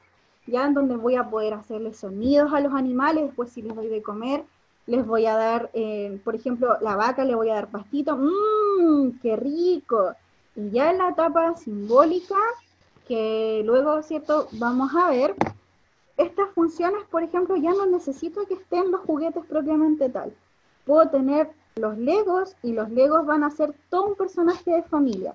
ya 0.46 0.66
en 0.66 0.74
donde 0.74 0.96
voy 0.96 1.14
a 1.14 1.30
poder 1.30 1.54
hacerle 1.54 1.94
sonidos 1.94 2.52
a 2.52 2.60
los 2.60 2.74
animales, 2.74 3.24
después 3.24 3.50
si 3.50 3.62
les 3.62 3.74
doy 3.74 3.88
de 3.88 4.02
comer, 4.02 4.44
les 4.86 5.06
voy 5.06 5.26
a 5.26 5.36
dar, 5.36 5.70
eh, 5.72 6.20
por 6.24 6.34
ejemplo, 6.34 6.76
la 6.80 6.96
vaca 6.96 7.24
le 7.24 7.34
voy 7.34 7.48
a 7.48 7.54
dar 7.54 7.68
pastito, 7.68 8.16
mmm, 8.16 9.18
qué 9.22 9.36
rico. 9.36 10.12
Y 10.56 10.70
ya 10.70 10.90
en 10.90 10.98
la 10.98 11.10
etapa 11.10 11.56
simbólica, 11.56 12.36
que 13.08 13.62
luego, 13.64 14.02
¿cierto? 14.02 14.48
Vamos 14.52 14.94
a 14.94 15.10
ver, 15.10 15.34
estas 16.16 16.50
funciones, 16.50 17.04
por 17.10 17.22
ejemplo, 17.22 17.56
ya 17.56 17.70
no 17.70 17.86
necesito 17.86 18.46
que 18.46 18.54
estén 18.54 18.90
los 18.90 19.00
juguetes 19.02 19.44
propiamente 19.46 20.08
tal. 20.10 20.34
Puedo 20.84 21.08
tener 21.08 21.50
los 21.76 21.96
legos 21.96 22.54
y 22.62 22.72
los 22.72 22.90
legos 22.90 23.24
van 23.24 23.42
a 23.44 23.50
ser 23.50 23.74
todo 23.88 24.08
un 24.08 24.14
personaje 24.14 24.70
de 24.70 24.82
familia 24.82 25.34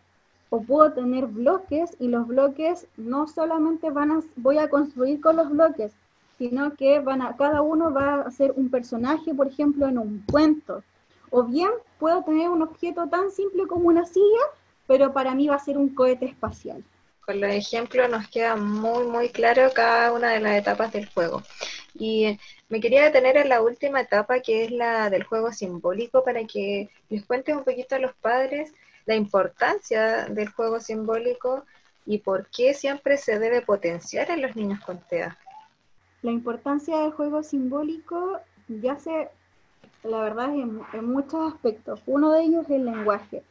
o 0.50 0.62
puedo 0.62 0.92
tener 0.94 1.28
bloques 1.28 1.96
y 2.00 2.08
los 2.08 2.28
bloques 2.28 2.88
no 2.98 3.28
solamente 3.28 3.92
van 3.92 4.12
a, 4.12 4.22
voy 4.36 4.58
a 4.58 4.70
construir 4.70 5.22
con 5.22 5.36
los 5.36 5.50
bloques, 5.50 5.94
sino 6.38 6.74
que 6.76 7.00
van 7.00 7.22
a, 7.22 7.36
cada 7.36 7.62
uno 7.62 7.94
va 7.94 8.22
a 8.22 8.32
ser 8.32 8.54
un 8.56 8.70
personaje, 8.70 9.34
por 9.34 9.48
ejemplo, 9.48 9.88
en 9.88 9.98
un 9.98 10.24
cuento. 10.32 10.84
O 11.30 11.44
bien 11.44 11.70
puedo 12.00 12.24
tener 12.24 12.50
un 12.50 12.64
objeto 12.64 13.08
tan 13.08 13.30
simple 13.30 13.68
como 13.68 13.90
una 13.90 14.06
silla, 14.06 14.42
pero 14.88 15.14
para 15.14 15.36
mí 15.36 15.48
va 15.48 15.56
a 15.56 15.60
ser 15.60 15.78
un 15.78 15.90
cohete 15.90 16.26
espacial. 16.26 16.84
Con 17.26 17.42
los 17.42 17.52
ejemplos 17.52 18.10
nos 18.10 18.28
queda 18.28 18.56
muy, 18.56 19.06
muy 19.06 19.30
claro 19.30 19.70
cada 19.76 20.12
una 20.14 20.30
de 20.30 20.40
las 20.40 20.58
etapas 20.58 20.92
del 20.92 21.08
juego. 21.10 21.44
Y 21.94 22.40
me 22.70 22.80
quería 22.80 23.04
detener 23.04 23.38
en 23.38 23.50
la 23.50 23.62
última 23.62 24.02
etapa, 24.02 24.40
que 24.40 24.64
es 24.64 24.72
la 24.72 25.12
del 25.12 25.24
juego 25.24 25.52
simbólico, 25.52 26.24
para 26.24 26.44
que 26.46 26.90
les 27.10 27.24
cuentes 27.26 27.56
un 27.56 27.64
poquito 27.64 27.96
a 27.96 28.00
los 28.00 28.16
padres 28.16 28.74
la 29.10 29.16
importancia 29.16 30.26
del 30.26 30.50
juego 30.50 30.80
simbólico 30.80 31.66
y 32.06 32.20
por 32.20 32.46
qué 32.56 32.76
siempre 32.76 33.18
se 33.18 33.40
debe 33.40 33.64
potenciar 33.64 34.30
en 34.30 34.44
los 34.44 34.56
niños 34.56 34.82
con 34.86 35.00
TEA. 35.00 35.36
La 36.22 36.30
importancia 36.30 37.00
del 37.00 37.14
juego 37.14 37.42
simbólico 37.42 38.40
ya 38.68 39.00
se, 39.00 39.30
la 40.04 40.20
verdad, 40.20 40.54
en, 40.54 40.82
en 40.94 41.06
muchos 41.06 41.52
aspectos. 41.52 42.04
Uno 42.06 42.34
de 42.34 42.44
ellos 42.44 42.66
es 42.66 42.70
el 42.70 42.86
lenguaje, 42.86 43.42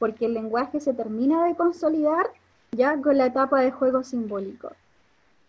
porque 0.00 0.26
el 0.26 0.34
lenguaje 0.34 0.80
se 0.80 0.94
termina 0.94 1.46
de 1.46 1.54
consolidar 1.54 2.26
ya 2.72 3.00
con 3.00 3.16
la 3.16 3.26
etapa 3.26 3.60
de 3.60 3.70
juego 3.70 4.02
simbólico. 4.02 4.72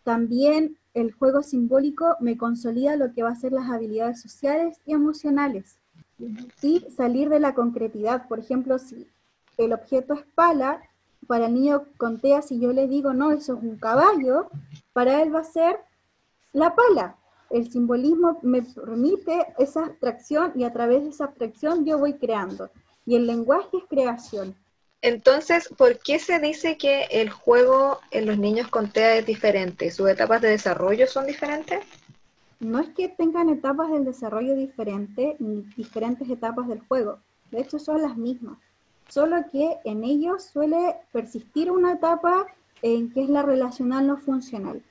También 0.03 0.77
el 0.93 1.11
juego 1.11 1.41
simbólico 1.41 2.17
me 2.19 2.37
consolida 2.37 2.97
lo 2.97 3.11
que 3.13 3.23
va 3.23 3.31
a 3.31 3.35
ser 3.35 3.51
las 3.51 3.71
habilidades 3.71 4.21
sociales 4.21 4.77
y 4.85 4.93
emocionales. 4.93 5.79
Y 6.61 6.85
salir 6.95 7.29
de 7.29 7.39
la 7.39 7.55
concretidad, 7.55 8.27
por 8.27 8.37
ejemplo, 8.37 8.77
si 8.77 9.07
el 9.57 9.73
objeto 9.73 10.13
es 10.13 10.23
pala, 10.35 10.81
para 11.27 11.47
el 11.47 11.53
niño 11.53 11.85
con 11.97 12.19
TEA, 12.19 12.41
si 12.41 12.59
yo 12.59 12.71
le 12.71 12.87
digo, 12.87 13.13
no, 13.13 13.31
eso 13.31 13.53
es 13.53 13.63
un 13.63 13.77
caballo, 13.77 14.49
para 14.93 15.21
él 15.21 15.33
va 15.33 15.39
a 15.39 15.43
ser 15.43 15.77
la 16.53 16.75
pala. 16.75 17.17
El 17.49 17.71
simbolismo 17.71 18.39
me 18.41 18.61
permite 18.61 19.45
esa 19.57 19.85
abstracción 19.85 20.53
y 20.55 20.63
a 20.63 20.73
través 20.73 21.03
de 21.03 21.09
esa 21.09 21.25
abstracción 21.25 21.85
yo 21.85 21.97
voy 21.97 22.13
creando. 22.13 22.69
Y 23.05 23.15
el 23.15 23.27
lenguaje 23.27 23.77
es 23.77 23.83
creación. 23.89 24.55
Entonces, 25.01 25.69
¿por 25.77 25.99
qué 25.99 26.17
se 26.17 26.39
dice 26.39 26.77
que 26.77 27.03
el 27.11 27.29
juego 27.29 27.99
en 28.09 28.25
los 28.25 28.39
niños 28.39 28.67
con 28.69 28.89
TEA 28.89 29.17
es 29.17 29.25
diferente? 29.25 29.91
¿Sus 29.91 30.09
etapas 30.09 30.41
de 30.41 30.49
desarrollo 30.49 31.05
son 31.05 31.27
diferentes? 31.27 31.85
No 32.59 32.79
es 32.79 32.89
que 32.89 33.09
tengan 33.09 33.49
etapas 33.49 33.91
del 33.91 34.05
desarrollo 34.05 34.55
diferentes 34.55 35.39
ni 35.39 35.61
diferentes 35.75 36.27
etapas 36.29 36.67
del 36.67 36.79
juego. 36.87 37.19
De 37.51 37.61
hecho, 37.61 37.77
son 37.77 38.01
las 38.01 38.17
mismas 38.17 38.57
solo 39.09 39.37
que 39.51 39.77
en 39.83 40.03
ellos 40.03 40.43
suele 40.43 40.95
persistir 41.11 41.71
una 41.71 41.93
etapa 41.93 42.47
en 42.81 43.11
que 43.11 43.23
es 43.23 43.29
la 43.29 43.41
relacional 43.41 44.07
no 44.07 44.17
funcional, 44.17 44.81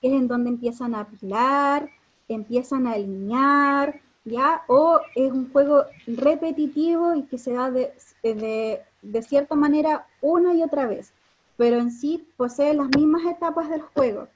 que 0.00 0.08
es 0.08 0.14
en 0.14 0.28
donde 0.28 0.50
empiezan 0.50 0.94
a 0.94 1.00
apilar, 1.00 1.90
empiezan 2.28 2.86
a 2.86 2.92
alinear, 2.92 4.00
¿ya? 4.24 4.62
O 4.68 5.00
es 5.14 5.32
un 5.32 5.50
juego 5.50 5.84
repetitivo 6.06 7.14
y 7.14 7.22
que 7.24 7.38
se 7.38 7.52
da 7.52 7.70
de, 7.70 7.92
de 8.22 9.22
cierta 9.22 9.54
manera 9.54 10.06
una 10.20 10.54
y 10.54 10.62
otra 10.62 10.86
vez, 10.86 11.12
pero 11.56 11.78
en 11.78 11.90
sí 11.90 12.26
posee 12.36 12.74
las 12.74 12.88
mismas 12.96 13.24
etapas 13.26 13.68
del 13.68 13.82
juego. 13.82 14.28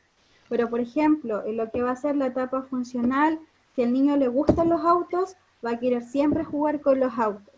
Pero, 0.49 0.69
por 0.69 0.81
ejemplo, 0.81 1.45
en 1.47 1.57
lo 1.57 1.71
que 1.71 1.83
va 1.83 1.93
a 1.93 1.97
ser 1.97 2.17
la 2.17 2.27
etapa 2.27 2.63
funcional, 2.63 3.39
si 3.75 3.83
al 3.83 3.93
niño 3.93 4.17
le 4.17 4.29
gustan 4.29 4.69
los 4.69 4.83
autos, 4.83 5.37
va 5.65 5.71
a 5.71 5.79
querer 5.79 6.05
siempre 6.05 6.45
jugar 6.45 6.81
con 6.81 7.01
los 7.01 7.19
autos. 7.19 7.54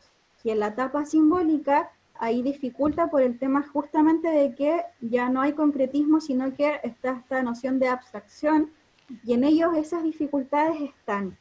Y 0.47 0.51
en 0.51 0.61
la 0.61 0.69
etapa 0.69 1.05
simbólica, 1.05 1.91
ahí 2.21 2.41
dificulta 2.41 3.11
por 3.11 3.21
el 3.21 3.37
tema 3.37 3.67
justamente 3.67 4.29
de 4.29 4.55
que 4.55 4.81
ya 5.01 5.29
no 5.29 5.41
hay 5.41 5.55
concretismo, 5.55 6.21
sino 6.21 6.55
que 6.55 6.79
está 6.85 7.17
esta 7.19 7.43
noción 7.43 7.81
de 7.81 7.89
abstracción, 7.89 8.71
y 9.25 9.33
en 9.33 9.43
ellos 9.43 9.77
esas 9.77 10.05
dificultades 10.05 10.81
están. 10.83 11.37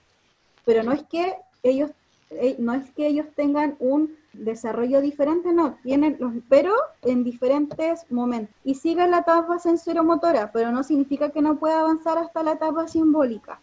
Pero 0.66 0.82
no 0.82 0.92
es 0.92 1.04
que 1.04 1.36
ellos, 1.62 1.92
eh, 2.32 2.56
no 2.58 2.74
es 2.74 2.90
que 2.94 3.06
ellos 3.06 3.28
tengan 3.36 3.76
un 3.78 4.16
desarrollo 4.34 5.02
diferente, 5.02 5.54
no, 5.54 5.78
tienen 5.84 6.18
los, 6.20 6.34
pero 6.50 6.74
en 7.04 7.24
diferentes 7.24 8.12
momentos. 8.12 8.56
Y 8.64 8.74
sigue 8.74 9.08
la 9.08 9.20
etapa 9.20 9.60
sensoromotora, 9.60 10.52
pero 10.52 10.72
no 10.72 10.84
significa 10.84 11.30
que 11.30 11.44
no 11.44 11.60
pueda 11.60 11.82
avanzar 11.82 12.18
hasta 12.18 12.42
la 12.42 12.54
etapa 12.54 12.88
simbólica. 12.88 13.60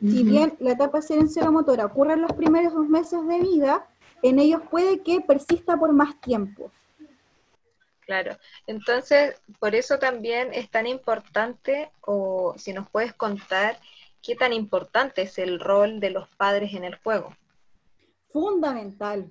Si 0.00 0.24
bien 0.24 0.54
la 0.58 0.72
etapa 0.72 1.02
sensoromotora 1.02 1.84
ocurre 1.84 2.14
en 2.14 2.22
los 2.22 2.32
primeros 2.32 2.72
dos 2.72 2.88
meses 2.88 3.26
de 3.26 3.40
vida, 3.40 3.86
en 4.22 4.38
ellos 4.38 4.62
puede 4.70 5.02
que 5.02 5.20
persista 5.20 5.76
por 5.76 5.92
más 5.92 6.20
tiempo. 6.20 6.70
Claro, 8.00 8.36
entonces 8.66 9.40
por 9.60 9.74
eso 9.74 9.98
también 9.98 10.52
es 10.52 10.68
tan 10.70 10.86
importante, 10.86 11.92
o 12.00 12.54
si 12.56 12.72
nos 12.72 12.90
puedes 12.90 13.14
contar, 13.14 13.78
qué 14.20 14.34
tan 14.34 14.52
importante 14.52 15.22
es 15.22 15.38
el 15.38 15.60
rol 15.60 16.00
de 16.00 16.10
los 16.10 16.28
padres 16.36 16.74
en 16.74 16.84
el 16.84 16.96
juego. 16.96 17.32
Fundamental, 18.32 19.30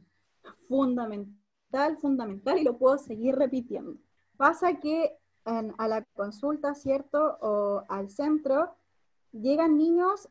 fundamental, 0.68 1.98
fundamental, 2.00 2.58
y 2.58 2.64
lo 2.64 2.78
puedo 2.78 2.98
seguir 2.98 3.36
repitiendo. 3.36 4.00
Pasa 4.38 4.80
que 4.80 5.18
a 5.46 5.88
la 5.88 6.04
consulta, 6.14 6.74
¿cierto? 6.76 7.38
O 7.42 7.84
al 7.90 8.10
centro, 8.10 8.76
llegan 9.32 9.78
niños 9.78 10.30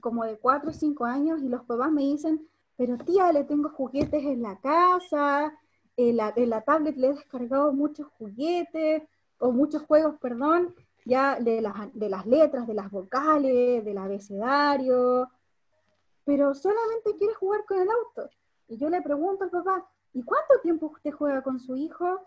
como 0.00 0.24
de 0.24 0.38
4 0.38 0.70
o 0.70 0.72
5 0.72 1.04
años 1.04 1.42
y 1.42 1.48
los 1.48 1.64
papás 1.64 1.90
me 1.90 2.02
dicen, 2.02 2.48
pero 2.80 2.96
tía, 2.96 3.30
le 3.30 3.44
tengo 3.44 3.68
juguetes 3.68 4.24
en 4.24 4.40
la 4.40 4.58
casa, 4.58 5.52
en 5.98 6.16
la, 6.16 6.62
tablet 6.62 6.96
le 6.96 7.08
he 7.08 7.12
descargado 7.12 7.74
muchos 7.74 8.06
juguetes, 8.16 9.02
o 9.38 9.52
muchos 9.52 9.82
juegos, 9.82 10.14
perdón, 10.18 10.74
ya 11.04 11.38
de 11.38 11.60
las, 11.60 11.74
de 11.92 12.08
las 12.08 12.24
letras, 12.24 12.66
de 12.66 12.72
las 12.72 12.90
vocales, 12.90 13.84
del 13.84 13.98
abecedario, 13.98 15.28
pero 16.24 16.54
solamente 16.54 17.16
quiere 17.18 17.34
jugar 17.34 17.66
con 17.66 17.80
el 17.80 17.88
auto. 17.90 18.30
Y 18.66 18.78
yo 18.78 18.88
le 18.88 19.02
pregunto 19.02 19.44
al 19.44 19.50
papá, 19.50 19.86
¿y 20.14 20.22
cuánto 20.22 20.58
tiempo 20.62 20.86
usted 20.86 21.10
juega 21.10 21.42
con 21.42 21.60
su 21.60 21.76
hijo? 21.76 22.22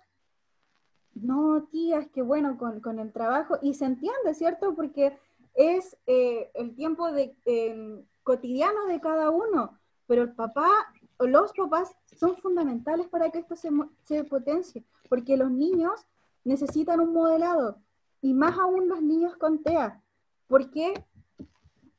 No, 1.15 1.63
tía, 1.71 1.97
es 1.97 2.11
que 2.11 2.21
bueno, 2.21 2.59
con, 2.59 2.79
con 2.79 2.99
el 2.99 3.11
trabajo, 3.11 3.57
y 3.59 3.73
se 3.73 3.85
entiende, 3.85 4.35
¿cierto? 4.35 4.75
Porque 4.75 5.17
es 5.55 5.97
eh, 6.05 6.51
el 6.53 6.75
tiempo 6.75 7.11
de, 7.11 7.35
em, 7.45 8.05
cotidiano 8.21 8.85
de 8.85 9.01
cada 9.01 9.31
uno, 9.31 9.79
pero 10.07 10.23
el 10.23 10.33
papá 10.33 10.69
o 11.17 11.27
los 11.27 11.53
papás 11.53 11.95
son 12.17 12.35
fundamentales 12.37 13.07
para 13.07 13.29
que 13.29 13.39
esto 13.39 13.55
se, 13.55 13.69
se 14.03 14.23
potencie, 14.23 14.83
porque 15.09 15.37
los 15.37 15.51
niños 15.51 16.05
necesitan 16.43 16.99
un 16.99 17.13
modelado, 17.13 17.77
y 18.21 18.33
más 18.33 18.57
aún 18.57 18.87
los 18.87 19.01
niños 19.01 19.35
con 19.37 19.63
TEA, 19.63 20.01
porque 20.47 20.93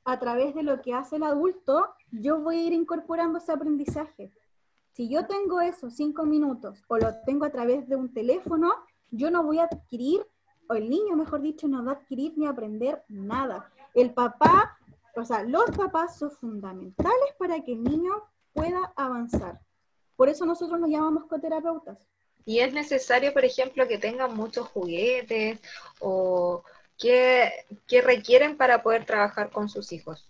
a 0.04 0.18
través 0.18 0.54
de 0.54 0.62
lo 0.62 0.82
que 0.82 0.94
hace 0.94 1.16
el 1.16 1.22
adulto, 1.22 1.88
yo 2.10 2.40
voy 2.40 2.56
a 2.56 2.62
ir 2.62 2.72
incorporando 2.72 3.38
ese 3.38 3.52
aprendizaje. 3.52 4.30
Si 4.92 5.08
yo 5.08 5.26
tengo 5.26 5.60
eso 5.60 5.90
cinco 5.90 6.24
minutos 6.24 6.82
o 6.88 6.98
lo 6.98 7.08
tengo 7.26 7.46
a 7.46 7.50
través 7.50 7.88
de 7.88 7.96
un 7.96 8.12
teléfono, 8.12 8.70
yo 9.10 9.30
no 9.30 9.42
voy 9.42 9.58
a 9.58 9.64
adquirir, 9.64 10.24
o 10.68 10.74
el 10.74 10.88
niño, 10.88 11.16
mejor 11.16 11.40
dicho, 11.40 11.68
no 11.68 11.84
va 11.84 11.92
a 11.92 11.94
adquirir 11.96 12.34
ni 12.36 12.46
aprender 12.46 13.02
nada. 13.08 13.70
El 13.94 14.12
papá, 14.12 14.78
o 15.16 15.24
sea, 15.24 15.42
los 15.42 15.70
papás 15.70 16.18
son 16.18 16.30
fundamentales 16.30 17.34
para 17.38 17.60
que 17.62 17.72
el 17.72 17.82
niño 17.82 18.12
pueda 18.52 18.92
avanzar. 18.96 19.60
Por 20.16 20.28
eso 20.28 20.46
nosotros 20.46 20.80
nos 20.80 20.90
llamamos 20.90 21.26
coterapeutas. 21.26 21.98
Y 22.46 22.60
es 22.60 22.72
necesario, 22.72 23.32
por 23.32 23.44
ejemplo, 23.44 23.88
que 23.88 23.98
tengan 23.98 24.36
muchos 24.36 24.68
juguetes 24.68 25.60
o 26.00 26.62
qué, 26.98 27.50
requieren 28.02 28.56
para 28.56 28.82
poder 28.82 29.06
trabajar 29.06 29.50
con 29.50 29.68
sus 29.68 29.92
hijos. 29.92 30.28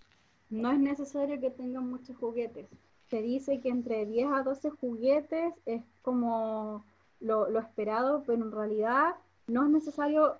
No 0.48 0.70
es 0.70 0.78
necesario 0.78 1.40
que 1.40 1.50
tengan 1.50 1.88
muchos 1.88 2.16
juguetes. 2.16 2.66
Se 3.10 3.20
dice 3.20 3.60
que 3.60 3.68
entre 3.68 4.06
10 4.06 4.32
a 4.32 4.42
12 4.42 4.70
juguetes 4.70 5.54
es 5.66 5.82
como 6.02 6.84
lo, 7.20 7.58
esperado, 7.58 8.22
pero 8.26 8.42
en 8.42 8.52
realidad 8.52 9.14
no 9.46 9.64
es 9.64 9.70
necesario 9.70 10.36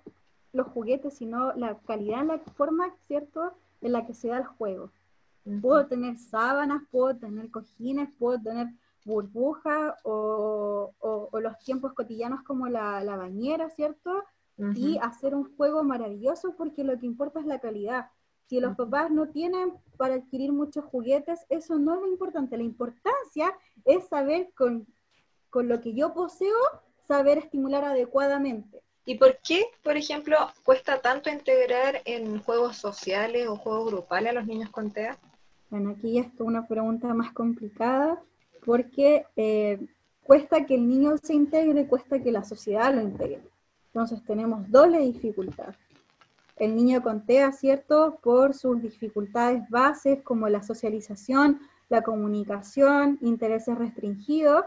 los 0.55 0.67
juguetes, 0.67 1.15
sino 1.15 1.53
la 1.53 1.77
calidad 1.85 2.21
en 2.21 2.27
la 2.27 2.39
forma, 2.39 2.95
¿cierto?, 3.07 3.53
en 3.81 3.91
la 3.91 4.05
que 4.05 4.13
se 4.13 4.29
da 4.29 4.37
el 4.37 4.45
juego. 4.45 4.91
Puedo 5.61 5.85
tener 5.85 6.17
sábanas, 6.17 6.81
puedo 6.89 7.15
tener 7.15 7.51
cojines, 7.51 8.09
puedo 8.17 8.41
tener 8.41 8.67
burbuja 9.05 9.95
o, 10.03 10.91
los 11.39 11.59
tiempos 11.59 11.93
cotidianos 11.93 12.41
como 12.41 12.67
la, 12.67 13.03
bañera, 13.15 13.69
¿cierto? 13.69 14.23
Y 14.73 14.97
hacer 14.99 15.35
un 15.35 15.55
juego 15.55 15.83
maravilloso 15.83 16.55
porque 16.57 16.83
lo 16.83 16.97
que 16.97 17.05
importa 17.05 17.41
es 17.41 17.45
la 17.45 17.59
calidad. 17.59 18.09
Si 18.47 18.59
los 18.59 18.75
papás 18.75 19.11
no 19.11 19.27
tienen 19.27 19.73
para 19.97 20.15
adquirir 20.15 20.51
muchos 20.51 20.85
juguetes, 20.85 21.45
eso 21.49 21.77
no 21.77 21.95
es 21.95 22.01
lo 22.01 22.07
importante. 22.07 22.57
La 22.57 22.63
importancia 22.63 23.53
es 23.83 24.07
saber 24.07 24.51
con, 24.55 24.87
con 25.49 25.67
lo 25.67 25.81
que 25.81 25.93
yo 25.93 26.13
poseo, 26.13 26.57
saber 27.07 27.37
estimular 27.37 27.83
adecuadamente. 27.83 28.84
¿Y 29.05 29.15
por 29.15 29.37
qué, 29.37 29.67
por 29.83 29.97
ejemplo, 29.97 30.35
cuesta 30.63 30.99
tanto 30.99 31.29
integrar 31.29 32.01
en 32.05 32.39
juegos 32.39 32.77
sociales 32.77 33.47
o 33.47 33.55
juegos 33.55 33.91
grupales 33.91 34.31
a 34.31 34.33
los 34.33 34.47
niños 34.47 34.71
con 34.71 34.91
TEA? 34.91 35.17
Bueno, 35.69 35.91
aquí 35.91 36.17
es 36.17 36.27
una 36.39 36.67
pregunta 36.67 37.13
más 37.13 37.31
complicada 37.31 38.19
porque 38.65 39.25
eh, 39.35 39.79
cuesta 40.23 40.65
que 40.65 40.73
el 40.73 40.87
niño 40.87 41.17
se 41.21 41.35
integre, 41.35 41.87
cuesta 41.87 42.19
que 42.19 42.31
la 42.31 42.43
sociedad 42.43 42.93
lo 42.93 43.01
integre. 43.01 43.43
Entonces 43.87 44.23
tenemos 44.25 44.69
doble 44.71 44.99
dificultad. 44.99 45.75
El 46.57 46.75
niño 46.75 47.03
con 47.03 47.25
TEA, 47.25 47.51
¿cierto? 47.51 48.17
Por 48.23 48.55
sus 48.55 48.81
dificultades 48.81 49.69
bases 49.69 50.23
como 50.23 50.49
la 50.49 50.63
socialización, 50.63 51.59
la 51.89 52.01
comunicación, 52.01 53.19
intereses 53.21 53.77
restringidos 53.77 54.65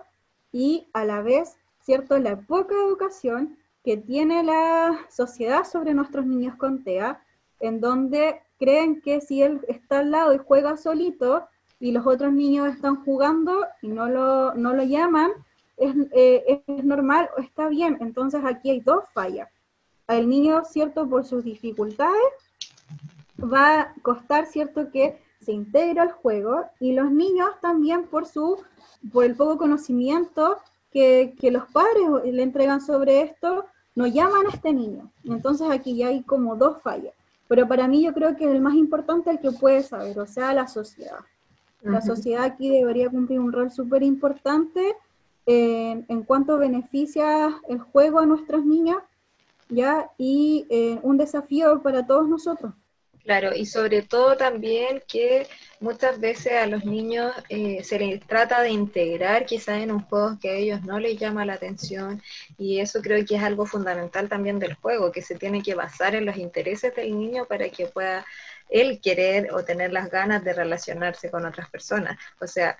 y 0.52 0.86
a 0.92 1.04
la 1.04 1.22
vez, 1.22 1.56
¿cierto? 1.80 2.18
La 2.18 2.36
poca 2.40 2.74
educación 2.74 3.57
que 3.84 3.96
tiene 3.96 4.42
la 4.42 5.06
sociedad 5.10 5.64
sobre 5.64 5.94
nuestros 5.94 6.26
niños 6.26 6.56
con 6.56 6.84
TEA, 6.84 7.22
en 7.60 7.80
donde 7.80 8.40
creen 8.58 9.00
que 9.00 9.20
si 9.20 9.42
él 9.42 9.60
está 9.68 10.00
al 10.00 10.10
lado 10.10 10.34
y 10.34 10.38
juega 10.38 10.76
solito, 10.76 11.48
y 11.80 11.92
los 11.92 12.06
otros 12.06 12.32
niños 12.32 12.68
están 12.68 13.04
jugando 13.04 13.64
y 13.82 13.88
no 13.88 14.08
lo, 14.08 14.54
no 14.54 14.74
lo 14.74 14.82
llaman, 14.82 15.30
es, 15.76 15.94
eh, 16.12 16.62
es 16.66 16.84
normal 16.84 17.30
o 17.36 17.40
está 17.40 17.68
bien. 17.68 17.98
Entonces 18.00 18.42
aquí 18.44 18.70
hay 18.70 18.80
dos 18.80 19.04
fallas. 19.12 19.48
Al 20.06 20.28
niño, 20.28 20.64
¿cierto? 20.64 21.08
Por 21.08 21.24
sus 21.24 21.44
dificultades, 21.44 22.32
va 23.40 23.80
a 23.80 23.94
costar, 24.02 24.46
¿cierto? 24.46 24.90
Que 24.90 25.20
se 25.40 25.52
integre 25.52 26.00
al 26.00 26.12
juego 26.12 26.64
y 26.80 26.92
los 26.92 27.10
niños 27.12 27.50
también 27.60 28.06
por 28.08 28.26
su 28.26 28.60
por 29.12 29.24
el 29.24 29.36
poco 29.36 29.58
conocimiento 29.58 30.58
que, 30.90 31.34
que, 31.38 31.50
los 31.50 31.66
padres 31.70 32.04
le 32.24 32.42
entregan 32.42 32.80
sobre 32.80 33.22
esto, 33.22 33.66
no 33.94 34.06
llaman 34.06 34.46
a 34.46 34.50
este 34.50 34.72
niño. 34.72 35.10
Entonces 35.24 35.68
aquí 35.70 35.96
ya 35.96 36.08
hay 36.08 36.22
como 36.22 36.56
dos 36.56 36.82
fallas. 36.82 37.14
Pero 37.48 37.66
para 37.66 37.88
mí 37.88 38.02
yo 38.02 38.12
creo 38.12 38.36
que 38.36 38.50
el 38.50 38.60
más 38.60 38.74
importante 38.74 39.30
es 39.30 39.36
el 39.36 39.42
que 39.42 39.58
puede 39.58 39.82
saber, 39.82 40.18
o 40.18 40.26
sea, 40.26 40.52
la 40.52 40.68
sociedad. 40.68 41.20
La 41.82 42.02
sociedad 42.02 42.44
aquí 42.44 42.68
debería 42.68 43.08
cumplir 43.08 43.40
un 43.40 43.52
rol 43.52 43.70
súper 43.70 44.02
importante 44.02 44.96
en 45.46 46.22
cuanto 46.24 46.58
beneficia 46.58 47.58
el 47.68 47.78
juego 47.78 48.18
a 48.18 48.26
nuestros 48.26 48.66
niños, 48.66 48.98
¿ya? 49.70 50.10
Y 50.18 50.66
eh, 50.68 50.98
un 51.02 51.16
desafío 51.16 51.80
para 51.82 52.06
todos 52.06 52.28
nosotros. 52.28 52.74
Claro, 53.24 53.54
y 53.54 53.66
sobre 53.66 54.02
todo 54.02 54.36
también 54.36 55.02
que 55.06 55.46
muchas 55.80 56.18
veces 56.18 56.54
a 56.54 56.66
los 56.66 56.84
niños 56.84 57.32
eh, 57.48 57.84
se 57.84 57.98
les 57.98 58.26
trata 58.26 58.62
de 58.62 58.70
integrar 58.70 59.44
quizás 59.44 59.82
en 59.82 59.92
un 59.92 60.00
juego 60.00 60.38
que 60.40 60.50
a 60.50 60.54
ellos 60.54 60.82
no 60.82 60.98
les 60.98 61.18
llama 61.18 61.44
la 61.44 61.54
atención 61.54 62.22
y 62.56 62.80
eso 62.80 63.02
creo 63.02 63.24
que 63.26 63.36
es 63.36 63.42
algo 63.42 63.66
fundamental 63.66 64.28
también 64.28 64.58
del 64.58 64.74
juego, 64.74 65.12
que 65.12 65.22
se 65.22 65.34
tiene 65.34 65.62
que 65.62 65.74
basar 65.74 66.14
en 66.14 66.24
los 66.24 66.36
intereses 66.36 66.94
del 66.96 67.18
niño 67.18 67.44
para 67.44 67.68
que 67.68 67.86
pueda 67.86 68.24
el 68.70 69.00
querer 69.00 69.52
o 69.52 69.64
tener 69.64 69.92
las 69.92 70.10
ganas 70.10 70.44
de 70.44 70.52
relacionarse 70.52 71.30
con 71.30 71.44
otras 71.44 71.68
personas. 71.70 72.18
O 72.40 72.46
sea, 72.46 72.76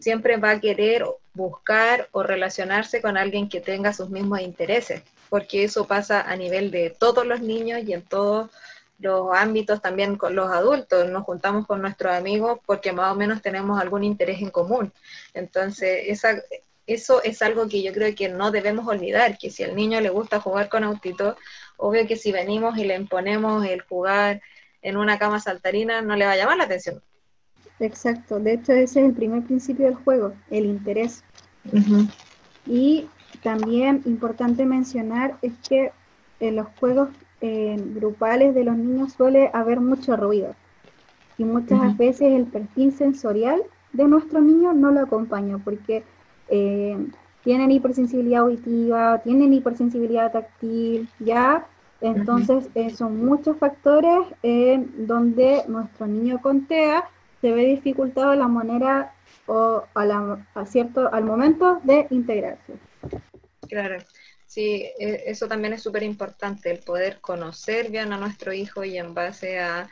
siempre 0.00 0.36
va 0.36 0.50
a 0.50 0.60
querer 0.60 1.04
buscar 1.34 2.08
o 2.12 2.22
relacionarse 2.22 3.00
con 3.00 3.16
alguien 3.16 3.48
que 3.48 3.60
tenga 3.60 3.92
sus 3.92 4.10
mismos 4.10 4.40
intereses, 4.40 5.02
porque 5.28 5.64
eso 5.64 5.86
pasa 5.86 6.22
a 6.22 6.36
nivel 6.36 6.70
de 6.70 6.90
todos 6.90 7.26
los 7.26 7.40
niños 7.40 7.82
y 7.84 7.92
en 7.92 8.02
todos 8.02 8.50
los 8.98 9.28
ámbitos 9.32 9.80
también 9.80 10.16
con 10.16 10.34
los 10.34 10.50
adultos. 10.50 11.08
Nos 11.10 11.24
juntamos 11.24 11.66
con 11.66 11.80
nuestros 11.80 12.12
amigos 12.14 12.58
porque 12.66 12.92
más 12.92 13.12
o 13.12 13.16
menos 13.16 13.42
tenemos 13.42 13.80
algún 13.80 14.04
interés 14.04 14.40
en 14.42 14.50
común. 14.50 14.92
Entonces, 15.34 16.04
esa, 16.06 16.42
eso 16.86 17.22
es 17.22 17.42
algo 17.42 17.68
que 17.68 17.82
yo 17.82 17.92
creo 17.92 18.14
que 18.14 18.28
no 18.28 18.50
debemos 18.50 18.86
olvidar, 18.88 19.38
que 19.38 19.50
si 19.50 19.62
al 19.62 19.76
niño 19.76 20.00
le 20.00 20.10
gusta 20.10 20.40
jugar 20.40 20.68
con 20.68 20.84
autitos, 20.84 21.36
obvio 21.76 22.06
que 22.06 22.16
si 22.16 22.32
venimos 22.32 22.76
y 22.78 22.84
le 22.84 22.96
imponemos 22.96 23.64
el 23.66 23.82
jugar 23.82 24.40
en 24.82 24.96
una 24.96 25.18
cama 25.18 25.40
saltarina 25.40 26.02
no 26.02 26.16
le 26.16 26.24
va 26.24 26.32
a 26.32 26.36
llamar 26.36 26.56
la 26.56 26.64
atención. 26.64 27.02
Exacto, 27.80 28.40
de 28.40 28.54
hecho 28.54 28.72
ese 28.72 29.00
es 29.00 29.06
el 29.06 29.14
primer 29.14 29.42
principio 29.44 29.86
del 29.86 29.94
juego, 29.94 30.34
el 30.50 30.66
interés. 30.66 31.22
Y 32.66 33.08
también 33.42 34.02
importante 34.04 34.64
mencionar 34.64 35.36
es 35.42 35.52
que 35.68 35.92
en 36.40 36.56
los 36.56 36.66
juegos 36.80 37.10
eh, 37.40 37.76
grupales 37.94 38.54
de 38.54 38.64
los 38.64 38.76
niños 38.76 39.12
suele 39.12 39.50
haber 39.52 39.80
mucho 39.80 40.16
ruido 40.16 40.54
y 41.36 41.44
muchas 41.44 41.96
veces 41.96 42.32
el 42.32 42.46
perfil 42.46 42.92
sensorial 42.92 43.62
de 43.92 44.04
nuestro 44.04 44.40
niño 44.40 44.72
no 44.72 44.90
lo 44.90 45.00
acompaña 45.00 45.58
porque 45.58 46.02
eh, 46.48 46.96
tienen 47.44 47.70
hipersensibilidad 47.70 48.40
auditiva, 48.40 49.18
tienen 49.18 49.52
hipersensibilidad 49.52 50.32
táctil, 50.32 51.08
¿ya? 51.20 51.66
Entonces, 52.00 52.68
eh, 52.74 52.90
son 52.90 53.24
muchos 53.24 53.56
factores 53.56 54.20
donde 54.96 55.62
nuestro 55.68 56.06
niño 56.06 56.40
con 56.40 56.66
TEA 56.66 57.04
se 57.40 57.52
ve 57.52 57.64
dificultado 57.64 58.34
la 58.34 58.48
manera 58.48 59.12
o 59.46 59.84
a, 59.94 60.66
cierto, 60.66 61.12
al 61.12 61.24
momento 61.24 61.80
de 61.84 62.06
integrarse. 62.10 62.74
Claro, 63.68 63.98
sí, 64.48 64.90
e, 64.98 65.24
eso 65.26 65.46
también 65.46 65.74
es 65.74 65.82
súper 65.82 66.02
importante, 66.02 66.70
el 66.70 66.80
poder 66.80 67.20
conocer 67.20 67.90
bien 67.90 68.12
a 68.12 68.18
nuestro 68.18 68.52
hijo 68.52 68.82
y 68.82 68.98
en 68.98 69.14
base 69.14 69.60
a 69.60 69.88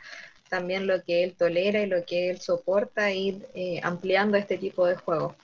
también 0.49 0.87
lo 0.87 1.03
que 1.03 1.23
él 1.23 1.35
tolera 1.35 1.81
y 1.81 1.87
lo 1.87 2.05
que 2.05 2.29
él 2.29 2.39
soporta, 2.39 3.11
ir 3.11 3.47
eh, 3.53 3.79
ampliando 3.83 4.37
este 4.37 4.57
tipo 4.57 4.85
de 4.85 4.95
juegos. 4.95 5.35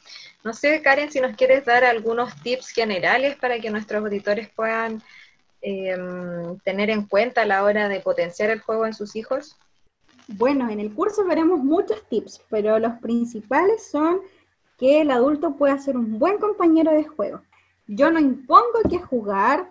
No 0.43 0.53
sé, 0.53 0.81
Karen, 0.81 1.11
si 1.11 1.19
nos 1.21 1.35
quieres 1.35 1.65
dar 1.65 1.83
algunos 1.83 2.35
tips 2.41 2.69
generales 2.69 3.35
para 3.37 3.59
que 3.59 3.69
nuestros 3.69 4.03
auditores 4.03 4.49
puedan 4.49 5.01
em, 5.61 6.57
tener 6.59 6.89
en 6.89 7.05
cuenta 7.07 7.41
a 7.41 7.45
la 7.45 7.63
hora 7.63 7.87
de 7.87 7.99
potenciar 7.99 8.49
el 8.49 8.59
juego 8.59 8.85
en 8.85 8.93
sus 8.93 9.15
hijos. 9.15 9.55
Bueno, 10.27 10.69
en 10.69 10.79
el 10.79 10.93
curso 10.93 11.25
veremos 11.25 11.59
muchos 11.59 12.07
tips, 12.09 12.41
pero 12.49 12.79
los 12.79 12.93
principales 12.99 13.89
son 13.89 14.21
que 14.77 15.01
el 15.01 15.11
adulto 15.11 15.55
pueda 15.55 15.77
ser 15.77 15.95
un 15.97 16.17
buen 16.19 16.37
compañero 16.37 16.91
de 16.91 17.03
juego. 17.03 17.41
Yo 17.87 18.11
no 18.11 18.19
impongo 18.19 18.81
que 18.89 18.99
jugar, 18.99 19.69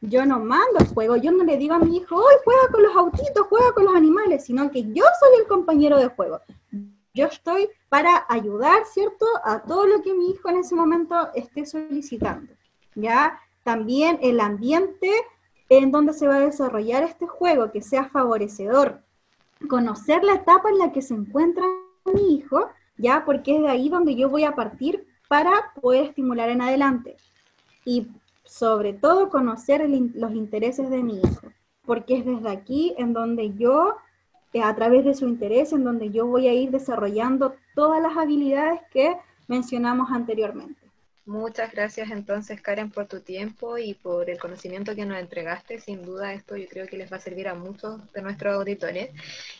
yo 0.00 0.26
no 0.26 0.38
mando 0.40 0.78
el 0.80 0.88
juego, 0.88 1.16
yo 1.16 1.32
no 1.32 1.44
le 1.44 1.56
digo 1.56 1.74
a 1.74 1.78
mi 1.78 1.96
hijo, 1.96 2.16
hoy 2.16 2.34
juega 2.44 2.68
con 2.70 2.82
los 2.82 2.96
autitos, 2.96 3.46
juega 3.48 3.72
con 3.72 3.84
los 3.86 3.94
animales, 3.94 4.44
sino 4.44 4.70
que 4.70 4.82
yo 4.92 5.04
soy 5.20 5.40
el 5.40 5.46
compañero 5.46 5.98
de 5.98 6.08
juego. 6.08 6.40
Yo 7.14 7.26
estoy 7.26 7.70
para 7.88 8.26
ayudar, 8.28 8.84
¿cierto?, 8.84 9.26
a 9.42 9.62
todo 9.62 9.86
lo 9.86 10.02
que 10.02 10.12
mi 10.12 10.30
hijo 10.30 10.50
en 10.50 10.58
ese 10.58 10.74
momento 10.74 11.32
esté 11.34 11.64
solicitando. 11.64 12.52
¿Ya? 12.94 13.40
También 13.64 14.18
el 14.22 14.38
ambiente 14.40 15.10
en 15.68 15.90
donde 15.90 16.12
se 16.12 16.28
va 16.28 16.36
a 16.36 16.40
desarrollar 16.40 17.02
este 17.02 17.26
juego, 17.26 17.72
que 17.72 17.82
sea 17.82 18.04
favorecedor, 18.10 19.00
conocer 19.68 20.22
la 20.24 20.34
etapa 20.34 20.68
en 20.68 20.78
la 20.78 20.92
que 20.92 21.02
se 21.02 21.14
encuentra 21.14 21.64
mi 22.04 22.36
hijo, 22.36 22.68
ya 22.96 23.24
porque 23.24 23.56
es 23.56 23.62
de 23.62 23.68
ahí 23.68 23.88
donde 23.88 24.14
yo 24.14 24.28
voy 24.28 24.44
a 24.44 24.54
partir 24.54 25.06
para 25.28 25.72
poder 25.80 26.04
estimular 26.04 26.50
en 26.50 26.62
adelante. 26.62 27.16
Y 27.86 28.08
sobre 28.44 28.92
todo 28.92 29.30
conocer 29.30 29.88
los 29.88 30.32
intereses 30.32 30.90
de 30.90 31.02
mi 31.02 31.16
hijo, 31.16 31.52
porque 31.86 32.18
es 32.18 32.26
desde 32.26 32.50
aquí 32.50 32.94
en 32.98 33.14
donde 33.14 33.54
yo, 33.56 33.96
eh, 34.52 34.60
a 34.60 34.74
través 34.74 35.06
de 35.06 35.14
su 35.14 35.26
interés, 35.26 35.72
en 35.72 35.84
donde 35.84 36.10
yo 36.10 36.26
voy 36.26 36.48
a 36.48 36.52
ir 36.52 36.70
desarrollando 36.70 37.54
todas 37.74 38.02
las 38.02 38.18
habilidades 38.18 38.80
que 38.92 39.16
mencionamos 39.48 40.10
anteriormente. 40.10 40.86
Muchas 41.26 41.72
gracias 41.72 42.12
entonces 42.12 42.62
Karen 42.62 42.88
por 42.88 43.06
tu 43.06 43.18
tiempo 43.18 43.78
y 43.78 43.94
por 43.94 44.30
el 44.30 44.38
conocimiento 44.38 44.94
que 44.94 45.04
nos 45.04 45.18
entregaste. 45.18 45.80
Sin 45.80 46.04
duda 46.04 46.32
esto 46.32 46.56
yo 46.56 46.68
creo 46.68 46.86
que 46.86 46.96
les 46.96 47.10
va 47.10 47.16
a 47.16 47.20
servir 47.20 47.48
a 47.48 47.54
muchos 47.54 48.00
de 48.12 48.22
nuestros 48.22 48.54
auditores 48.54 49.10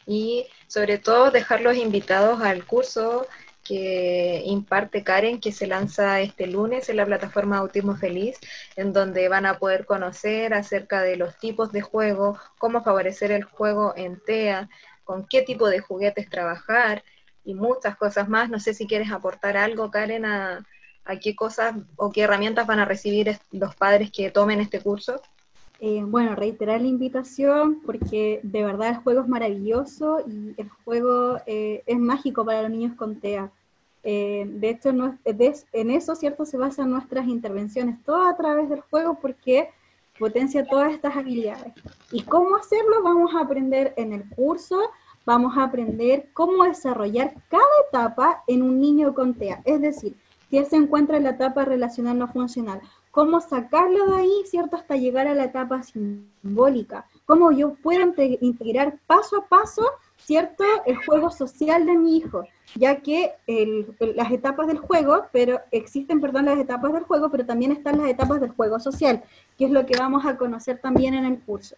y 0.06 0.46
sobre 0.68 0.98
todo 0.98 1.32
dejarlos 1.32 1.76
invitados 1.76 2.40
al 2.40 2.64
curso 2.64 3.26
que 3.66 4.42
imparte 4.44 5.02
Karen, 5.02 5.40
que 5.40 5.52
se 5.52 5.66
lanza 5.66 6.20
este 6.20 6.46
lunes 6.46 6.88
en 6.88 6.96
la 6.96 7.06
plataforma 7.06 7.58
Autismo 7.58 7.96
Feliz, 7.96 8.38
en 8.76 8.92
donde 8.92 9.28
van 9.28 9.46
a 9.46 9.58
poder 9.58 9.86
conocer 9.86 10.54
acerca 10.54 11.02
de 11.02 11.16
los 11.16 11.36
tipos 11.38 11.72
de 11.72 11.80
juego, 11.80 12.38
cómo 12.58 12.82
favorecer 12.82 13.32
el 13.32 13.44
juego 13.44 13.94
en 13.96 14.20
TEA, 14.24 14.68
con 15.04 15.26
qué 15.26 15.42
tipo 15.42 15.68
de 15.68 15.80
juguetes 15.80 16.28
trabajar 16.28 17.02
y 17.44 17.54
muchas 17.54 17.96
cosas 17.96 18.28
más. 18.28 18.50
No 18.50 18.60
sé 18.60 18.74
si 18.74 18.86
quieres 18.86 19.10
aportar 19.10 19.56
algo, 19.56 19.90
Karen, 19.90 20.24
a, 20.24 20.66
a 21.04 21.16
qué 21.18 21.34
cosas 21.34 21.74
o 21.96 22.10
qué 22.12 22.22
herramientas 22.22 22.66
van 22.66 22.80
a 22.80 22.84
recibir 22.84 23.38
los 23.52 23.74
padres 23.76 24.10
que 24.10 24.30
tomen 24.30 24.60
este 24.60 24.80
curso? 24.80 25.22
Eh, 25.78 26.02
bueno, 26.06 26.34
reiterar 26.34 26.80
la 26.80 26.86
invitación 26.86 27.82
porque 27.84 28.40
de 28.42 28.64
verdad 28.64 28.90
el 28.90 28.96
juego 28.96 29.20
es 29.20 29.28
maravilloso 29.28 30.20
y 30.26 30.54
el 30.56 30.70
juego 30.84 31.38
eh, 31.46 31.82
es 31.86 31.98
mágico 31.98 32.44
para 32.46 32.62
los 32.62 32.70
niños 32.70 32.94
con 32.96 33.20
TEA. 33.20 33.50
Eh, 34.02 34.46
de 34.48 34.70
hecho, 34.70 34.90
en 34.90 35.90
eso, 35.90 36.14
¿cierto? 36.14 36.46
Se 36.46 36.56
basan 36.56 36.90
nuestras 36.90 37.26
intervenciones, 37.26 38.02
todo 38.04 38.24
a 38.24 38.36
través 38.36 38.70
del 38.70 38.80
juego 38.82 39.18
porque 39.20 39.68
potencia 40.18 40.64
todas 40.64 40.92
estas 40.92 41.16
habilidades. 41.16 41.72
¿Y 42.10 42.22
cómo 42.22 42.56
hacerlo? 42.56 43.02
Vamos 43.02 43.34
a 43.34 43.40
aprender 43.40 43.92
en 43.96 44.12
el 44.12 44.26
curso, 44.30 44.80
vamos 45.26 45.58
a 45.58 45.64
aprender 45.64 46.30
cómo 46.32 46.64
desarrollar 46.64 47.34
cada 47.50 47.64
etapa 47.88 48.44
en 48.46 48.62
un 48.62 48.80
niño 48.80 49.12
con 49.12 49.34
TEA. 49.34 49.60
Es 49.64 49.80
decir, 49.80 50.16
si 50.48 50.56
él 50.56 50.66
se 50.66 50.76
encuentra 50.76 51.16
en 51.16 51.24
la 51.24 51.30
etapa 51.30 51.64
relacional 51.64 52.18
no 52.18 52.28
funcional, 52.28 52.80
cómo 53.16 53.40
sacarlo 53.40 54.08
de 54.08 54.16
ahí, 54.16 54.42
¿cierto? 54.44 54.76
Hasta 54.76 54.94
llegar 54.94 55.26
a 55.26 55.34
la 55.34 55.44
etapa 55.44 55.82
simbólica, 55.82 57.06
cómo 57.24 57.50
yo 57.50 57.72
puedo 57.82 58.12
integrar 58.42 58.98
paso 59.06 59.38
a 59.38 59.46
paso, 59.46 59.82
¿cierto? 60.18 60.64
El 60.84 60.96
juego 60.96 61.30
social 61.30 61.86
de 61.86 61.96
mi 61.96 62.18
hijo, 62.18 62.44
ya 62.74 63.00
que 63.00 63.32
las 64.00 64.30
etapas 64.30 64.66
del 64.66 64.76
juego, 64.76 65.28
pero 65.32 65.62
existen, 65.70 66.20
perdón, 66.20 66.44
las 66.44 66.58
etapas 66.58 66.92
del 66.92 67.04
juego, 67.04 67.30
pero 67.30 67.46
también 67.46 67.72
están 67.72 67.96
las 67.96 68.10
etapas 68.10 68.38
del 68.38 68.50
juego 68.50 68.78
social, 68.80 69.24
que 69.56 69.64
es 69.64 69.70
lo 69.70 69.86
que 69.86 69.96
vamos 69.96 70.26
a 70.26 70.36
conocer 70.36 70.78
también 70.78 71.14
en 71.14 71.24
el 71.24 71.40
curso. 71.40 71.74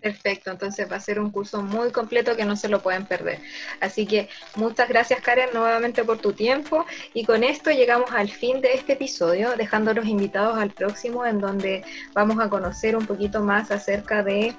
Perfecto, 0.00 0.50
entonces 0.50 0.90
va 0.90 0.96
a 0.96 1.00
ser 1.00 1.20
un 1.20 1.30
curso 1.30 1.62
muy 1.62 1.90
completo 1.90 2.34
que 2.34 2.46
no 2.46 2.56
se 2.56 2.68
lo 2.68 2.80
pueden 2.80 3.04
perder. 3.04 3.40
Así 3.80 4.06
que 4.06 4.28
muchas 4.56 4.88
gracias 4.88 5.20
Karen 5.20 5.50
nuevamente 5.52 6.04
por 6.04 6.18
tu 6.18 6.32
tiempo 6.32 6.86
y 7.12 7.24
con 7.24 7.44
esto 7.44 7.70
llegamos 7.70 8.10
al 8.12 8.30
fin 8.30 8.62
de 8.62 8.72
este 8.72 8.94
episodio, 8.94 9.54
dejando 9.56 9.92
los 9.92 10.06
invitados 10.06 10.56
al 10.56 10.70
próximo 10.70 11.26
en 11.26 11.40
donde 11.40 11.84
vamos 12.14 12.38
a 12.40 12.48
conocer 12.48 12.96
un 12.96 13.06
poquito 13.06 13.42
más 13.42 13.70
acerca 13.70 14.22
de 14.22 14.54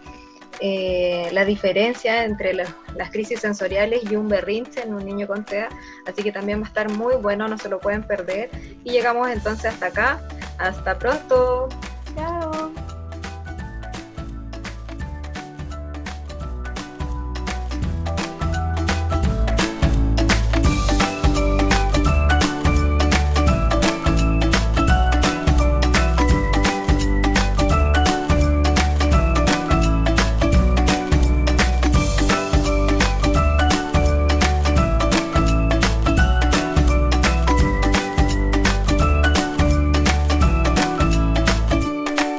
eh, 0.59 1.29
la 1.31 1.43
diferencia 1.43 2.23
entre 2.23 2.53
las 2.53 3.09
crisis 3.11 3.39
sensoriales 3.39 4.03
y 4.03 4.15
un 4.15 4.27
berrinche 4.27 4.83
en 4.83 4.93
un 4.93 5.03
niño 5.03 5.25
con 5.25 5.43
TEA. 5.43 5.69
Así 6.05 6.21
que 6.21 6.31
también 6.31 6.59
va 6.61 6.65
a 6.65 6.67
estar 6.67 6.91
muy 6.91 7.15
bueno, 7.15 7.47
no 7.47 7.57
se 7.57 7.67
lo 7.67 7.79
pueden 7.79 8.03
perder. 8.03 8.51
Y 8.83 8.91
llegamos 8.91 9.29
entonces 9.29 9.73
hasta 9.73 9.87
acá. 9.87 10.21
Hasta 10.59 10.99
pronto. 10.99 11.69